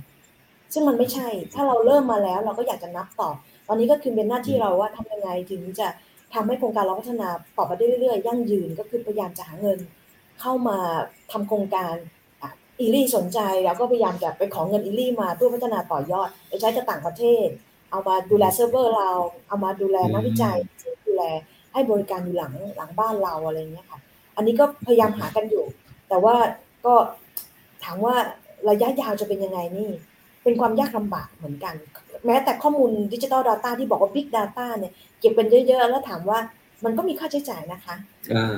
[0.72, 3.30] ซึ่งมันไม่ใช่ ถ้าเราเริ่มมาแล้วเราก็อยากจะนับต่อ
[3.68, 5.88] ตอนนี้ก็คือเป็นหน้าที่เราว่าทำยังไงถึงจะ
[6.34, 9.78] ทำให้โครงการเราพัฒนาต่อไปได้เรื่อยๆ ยั่งยืนก็คือพยายามจะหาเงิน
[10.40, 10.78] เข้ามา
[11.32, 11.94] ทำโครงการ
[12.80, 17.46] IRRI สนใจแล้วก็พยายามจะไปขอเงิน IRRI มาเพื่อพัฒนาต่อยอดไปใช้กับต่างประเทศ
[17.90, 19.10] เอามาดูแลเซิร์ฟเวอร์เรา
[19.48, 21.24] เอามาดูแลนักวิจัยที่ดูแล
[21.72, 23.98] ให้บริการอยู่หลังหลังบ้านเราอะไรเงี้ยค่ะ
[24.36, 25.64] อันนี้ก็พยายามหากันอยู่
[26.08, 26.34] แต่ว่า
[26.86, 26.94] ก็
[27.84, 28.14] ถามว่า
[28.68, 29.90] ระยะยาวจะเป็นยังไงนี่
[30.46, 31.74] เป็นความยากลำบากเหมือนกัน
[32.26, 36.38] แม้แต่ข้อมูล digital data ที่บอกว่า Big Data เนี่ยเก็บเป็นเยอะๆ แล้วถามว่า
[36.84, 37.96] มันก็มีค่าใช้จ่ายนะคะ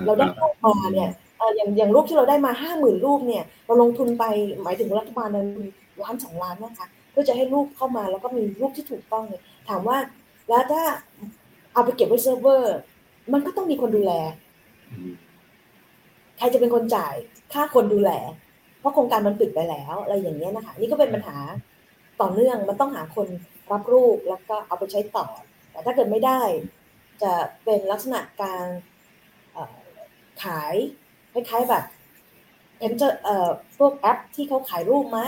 [0.07, 1.09] เราได้ข้อมูลมาเนี่ย
[1.57, 4.25] อย่างอย่างรูปที่เราได้มาห้าหมื่นรูปเนี่ยเราลงทุนไป
[4.63, 5.49] หมายถึงรัฐบาลนั้น
[6.03, 9.99] ล้านสองล้านนะคะเพื่อจะให้รูปเข้ามาแล้วก็มีรูปที่ถูกต้องเนี่ยถามว่า
[10.49, 10.83] แล้วถ้า
[11.73, 12.77] เอาไปเก็บไว้เซิร์ฟเวอร์
[13.33, 14.13] มันก็ต้องมีคนดูแล
[16.39, 17.15] ใครจะเป็นคนจ่าย
[17.53, 18.11] ค่าคนดูแล
[18.81, 21.37] เพราะโครงการมันปิดไปแล้ว อะไรอย่างเงี้ยนะคะ นี่ก็เป็นปัญหา
[22.21, 23.29] ต่อเนื่องมันต้องหาคน
[23.73, 25.27] รับรูปแล้วก็เอาไปใช้ต่อ
[25.71, 26.41] แต่ถ้าเกิดไม่ได้
[27.23, 27.33] จะ
[27.65, 28.67] เป็นลักษณะการ
[30.43, 30.75] ขาย
[31.33, 31.85] คล้ายๆแบบ
[32.79, 33.49] เห็นจะเอ่อ
[33.79, 35.21] พวกแอปที่เขาขายรูปไหม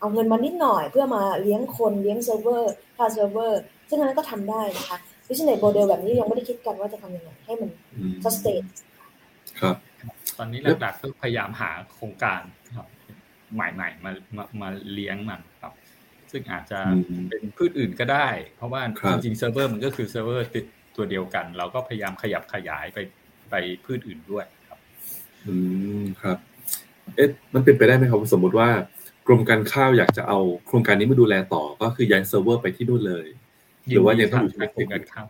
[0.00, 7.70] เอาเงินมานิดหน่อยเพื่อมาเลี้ยงคนเลี้ยงเซิร์ฟเวอร์ค่าเซิร์ฟเวอร์ซึ่งอันนั้นก็ทำได้นะคะ business model แบบนี้ยังไม่ได้คิดกันว่าจะทำยังไงให้มัน
[8.24, 8.62] sustain
[9.60, 9.76] ครับ
[10.38, 12.42] ตอนนี้หลักๆก็พยายามหาโครงการ
[12.76, 12.86] ครับ
[13.54, 15.47] ใหม่ๆมามามาเลี้ยงมันครับ
[16.32, 16.80] ซึ่งอาจจะ
[17.28, 18.80] เป็นพืชอื่นก็ได้ เพราะว่า
[19.12, 20.64] จริงๆเซิร์ฟเวอร์มันก็คือเซิร์ฟเวอร์ติด
[20.96, 22.98] ตัวเดียวกัน เราก็พยายามขยับขยายไป
[23.50, 23.54] ไป
[23.84, 24.78] พืชอื่นด้วยครับ
[25.46, 25.54] อื
[26.00, 26.38] มครับ
[27.16, 28.68] เอ๊ะมันเป็นไปได้ไหมครับสมมุติว่า
[29.26, 33.26] กรมการข้าวอยากจะเอาโครงการนี้มาดูแลต่อก็คือย้ายเซิร์ฟเวอร์ไปที่นู่นเลย
[33.88, 35.26] หรือว่ายังต้องอยู่ที่กรมการข้าว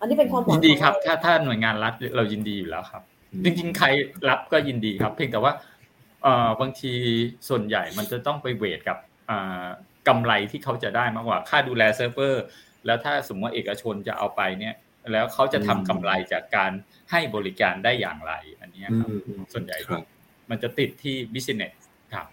[0.00, 3.02] อันนี้เป็นความยินดีครับ ถ้าถ้าหน่วยงานรัฐเรายินดีอยู่แล้วครับ
[3.44, 3.86] จริงๆใคร
[4.28, 5.52] รับก็ยินดีครับ เพียงแต่ว่า
[6.22, 6.92] เอ่อบางที
[7.48, 8.98] ส่วนใหญ่มันจะต้องไป weight กับ
[9.30, 9.66] อ่า
[10.08, 12.44] กำไรที่เขาจะได้มากกว่าค่าดูแลเซิร์ฟเวอร์
[12.86, 14.74] แล้วถ้าสมมติว่าเอกชนจะเอาไปเนี่ย
[15.12, 16.72] แล้วเขาจะทำกำไรจากการ
[17.10, 19.08] ให้บริการได้อย่างไร อันนี้ครับ
[19.52, 19.76] ส่วนใหญ่
[20.50, 21.72] มันจะติดที่ business
[22.14, 22.26] ครับ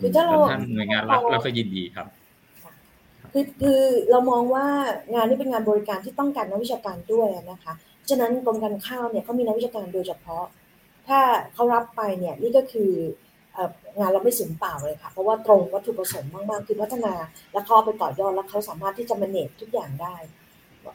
[0.00, 2.06] คือถ้าเราผ่านหน่วยงานรัฐแล้วก็ยินดีครับ
[3.32, 4.66] คือคือเรามองว่า
[5.14, 7.74] งานนี้เป็นงานบริการที่ต้องการนักวิชาการด้วยนะคะ
[8.10, 10.44] ฉะนั้นกรมการข้าวเนี่ยเขามีนักวิชาการโดยเฉพาะ
[11.08, 11.20] ถ้า
[11.54, 12.92] เขารับไปเนี่ยนี่ก็คือ
[13.98, 17.14] งานเราไม่สูญเปล่าเลยค่ะ เพราะว่าตรงวัตถุประสงค์มาก ๆ คือพัฒนา
[17.52, 20.16] และเขาไปต่อยอดแล้วเขาสามารถที่จะมาเนจทุกอย่างได้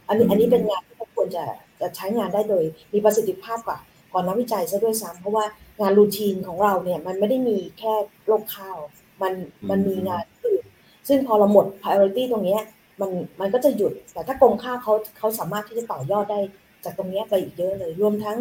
[0.08, 1.44] อันนี้อันนี้เป็นงานที่ควรจะ
[1.82, 3.80] จะใช้งานได้โดย มีประสิทธิภาพกว่า
[4.14, 5.46] ก่อนนักวิจัยซะด้วยซ้ำเพราะว่า
[5.82, 7.94] งานรูทีนของเราเนี่ยมันไม่ได้มีแค่
[8.26, 8.78] โรคข้าว
[9.22, 9.34] มัน
[9.70, 10.64] มันมีงานอื่น
[11.08, 12.58] ซึ่งพอเราหมด priority ตรงนี้
[13.02, 16.40] มันมันก็จะหยุด แต่ถ้ากรมข้าวเขาเขาสามารถที่จะต่อยอดได้
[16.84, 18.38] จากตรงนี้ไปอีกเยอะเลย รวมทั้ง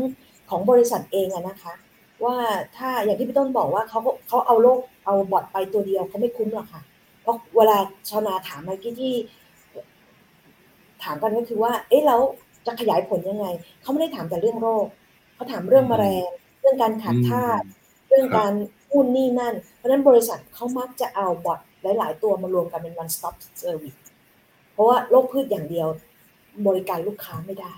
[0.51, 1.75] ของบริษัทเองอะนะคะ
[2.25, 2.37] ว่า
[2.77, 3.99] ถ้าอย่างที่พี่ต้นบอกว่าเขา
[4.29, 6.83] เขาเอาโลกเอาบอดไปตัวเดียวเขาไม่คุ้มหรอกค่ะ
[7.21, 7.77] เพราะเวลา
[8.09, 9.15] ชาวนาถามเมื่อกี้ที่
[11.03, 12.21] ถามกันก็คือว่า เอ๊ะแล้ว
[12.67, 13.47] จะขยายผลยังไง
[13.83, 14.87] เขาไม่ได้ถามแต่เรื่องโรค
[15.35, 16.29] เขาถามเรื่องแมลง
[16.61, 17.65] เรื่องการขาดธาตุ
[18.09, 18.53] เรื่องการ
[18.93, 21.61] หุ้นนี่นั่น เพราะฉะนั้นบริษัทเขามักจะเอาบอท
[21.99, 23.99] หลาย ๆ ตัวมารวมกันเป็น one stop service
[24.73, 25.89] เพราะว่าโรคพืชอย่างเดียว
[26.67, 27.73] บริการลูกค้าไม่ได้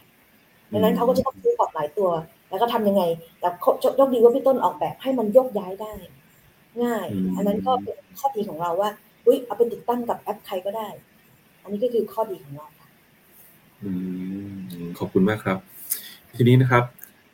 [0.70, 2.11] ดังนั้นเขาก็จะต้องซื้อบอทหลายตัว
[2.53, 3.03] แล้วก็ทำยังไง
[3.40, 3.48] แต่
[3.96, 5.94] โชคดีว่าพี่ต้นออกแบบให้มันยกย้ายได้
[6.82, 8.90] ง่าย อันนั้นก็เป็นข้อดีของเราว่า
[9.26, 10.88] อุ้ยเอาไปติดตั้งกับแอปใครก็ได้
[11.62, 12.88] อันนี้ก็คือข้อดีของเราค่ะ
[14.98, 15.59] ขอบคุณมากครับ
[16.36, 16.84] ทีนี้นะครับ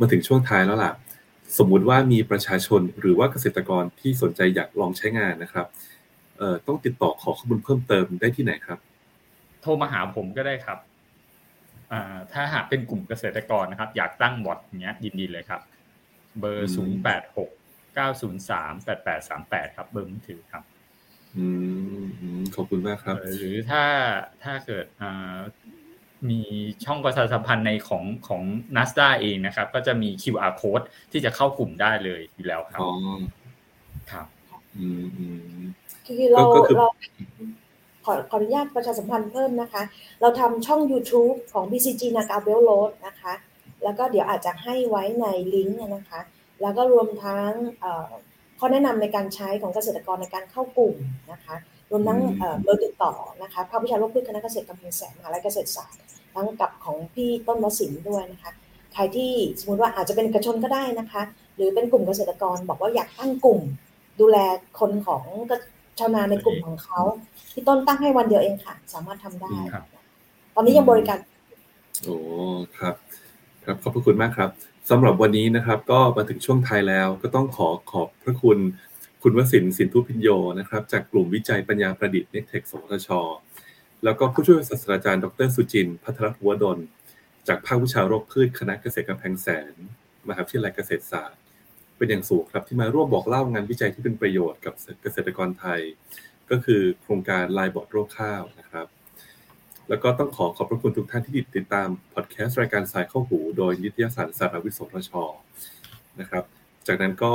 [0.00, 0.92] มาถึงช่วงท้ายแล้วล่ะ
[1.58, 5.66] สมมุติว่ามีประชาชนหรือว่าเกษตรกรที่สนใจอยากลองใช้งานนะครับ
[6.38, 8.78] เอ่อต้องติดต่อขอข้อมูลเพิ่มเติมได้ที่ไหนครับ
[9.62, 10.87] โทรมาหาผมก็ได้ครับอ่า
[12.32, 15.60] ถ้าหากเป็นกลุ่มเกษตรกรนะครับ อยากตั้งบอทอย่างเงี้ยยินดีเลยครับ
[16.40, 17.50] เบอร์ศูนย์แปดหก
[17.94, 20.62] เก้าศูนย์สามแปดแปดสามแปดครับ เบอร์มือถือครับ
[21.36, 21.46] อื
[22.38, 23.84] มขอบคุณมากครับ หรือถ้า
[24.44, 25.36] ถ้าเกิดอ่า
[26.30, 26.40] มี
[26.84, 28.42] ช่องประชาสัมพันธ์ในของของ
[28.76, 32.80] n a s d a เองนะครับ ก็จะมี QR code ที่จะเข้ากลุ่มได้เลยอยู่แล้วครับ
[34.12, 34.26] ครับ
[34.78, 35.26] อืมอื
[35.58, 35.60] ม
[36.06, 36.42] คือเรา
[36.78, 37.00] เราข
[38.10, 39.82] อขออนุญาตประชาสัมพันธ์เพิ่มนะคะ
[40.20, 43.32] เราทำช่อง YouTube ของ BCG นากาเบลโรดนะคะ
[43.84, 46.20] แล้วก็เดี๋ยวอาจจะให้ไว้ในลิงก์นะคะ
[46.62, 47.50] แล้วก็รวมทั้ง
[48.58, 50.94] ข้อแนะนำในการใช้ของเกษตรกรในการเข้ากลุ่ม
[51.32, 51.56] นะคะ
[51.90, 52.18] รวมทั้ง
[52.62, 56.00] เบอร์ติดต่อนะคะภาควิชาโรคพืชคณะเกษตรกำแพงแสนมหาลัยเกษตรศาสตร์
[56.34, 58.50] ทั้งกับของพี่ต้นวสินด้วยนะคะ
[58.92, 61.22] ใครที่สมมติว่าอาจจะเป็นเอกชนก็ได้นะคะ
[61.56, 63.60] หรือเป็นกลุ่มเกษตรกรบอกว่าอยากตั้งกลุ่ม
[64.20, 64.38] ดูแล
[64.78, 65.24] คนของ
[65.98, 67.00] ชาวนาในกลุ่มของเขา
[67.52, 69.54] พี่ต้นตั้งให้วันเดียวเองค่ะ สามารถทำได้
[70.54, 71.18] ตอนนี้ยังบริการ
[72.04, 72.16] โอ้
[72.78, 72.94] ครับ
[73.64, 74.50] ครับขอบพระคุณมากครับ
[74.90, 78.58] สำหรับวันนี้นะครับ ก็มาถึงช่วงท้ายแล้ว ก็ต้องขอขอบพระคุณ
[79.22, 80.28] คุณวสินสินทุพิญโย
[80.58, 83.08] นะครับ จากกลุ่มวิจัยปัญญาประดิษฐ์เนคเทค สวทช
[84.04, 86.78] แล้วก็ผู้ช่วยศาสตราจารย์ ดรสุจิน พัทรพัวดล
[87.48, 89.74] จากภาควิชาโรคพืชคณะเกษตรกำแพงแสน
[90.28, 91.37] มหาวิทยาลัยเกษตรศาสตร์
[91.98, 95.80] เป็นอย่างสูงครับที่มาร่วมบอกเล่างานวิจัยที่เป็นประโยชน์กับเกษตรกรไทย
[96.50, 98.86] ก็คือโครงการไลน์บอทโรคข้าวนะครับ
[99.88, 105.12] แล้วก็ต้องขอขอบพระคุณทุกท่านที่ติดตามพอดแคสต์รายการ Sci เข้าหู โดยนิตยสารสาระวิทย์ สวทช
[106.20, 106.44] นะครับ
[106.86, 107.32] จากนั้นก็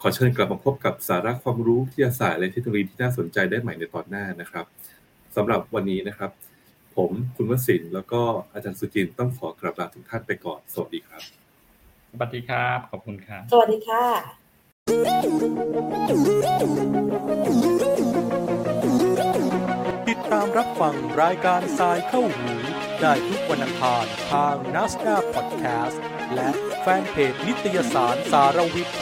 [0.00, 4.66] ขอเชิญกลับมาพบกับสาระความรู้วิทยาศาสตร์และเทคโนโลยีที่น่าสนใจได้ใหม่ในตอนหน้านะครับ
[5.36, 6.30] สำหรับวันนี้นะครับ
[6.96, 11.45] ผมคุณวสินแล้วก็อาจารย์สุจินต้องขอกราบลาทุกท่านไปก่อน สวัสดีครับ
[12.18, 14.04] สวัสดีครับ ขอบคุณครับ สวัสดีค่ะ
[20.08, 22.52] ติดตามรับฟังรายการทรายเข้าหู
[23.00, 26.02] ได้ทุกวันอังคารทางนัสดาพอดแคสต์
[26.34, 26.50] และ
[26.80, 28.96] แฟนเพจนิตยสารสารวิทย์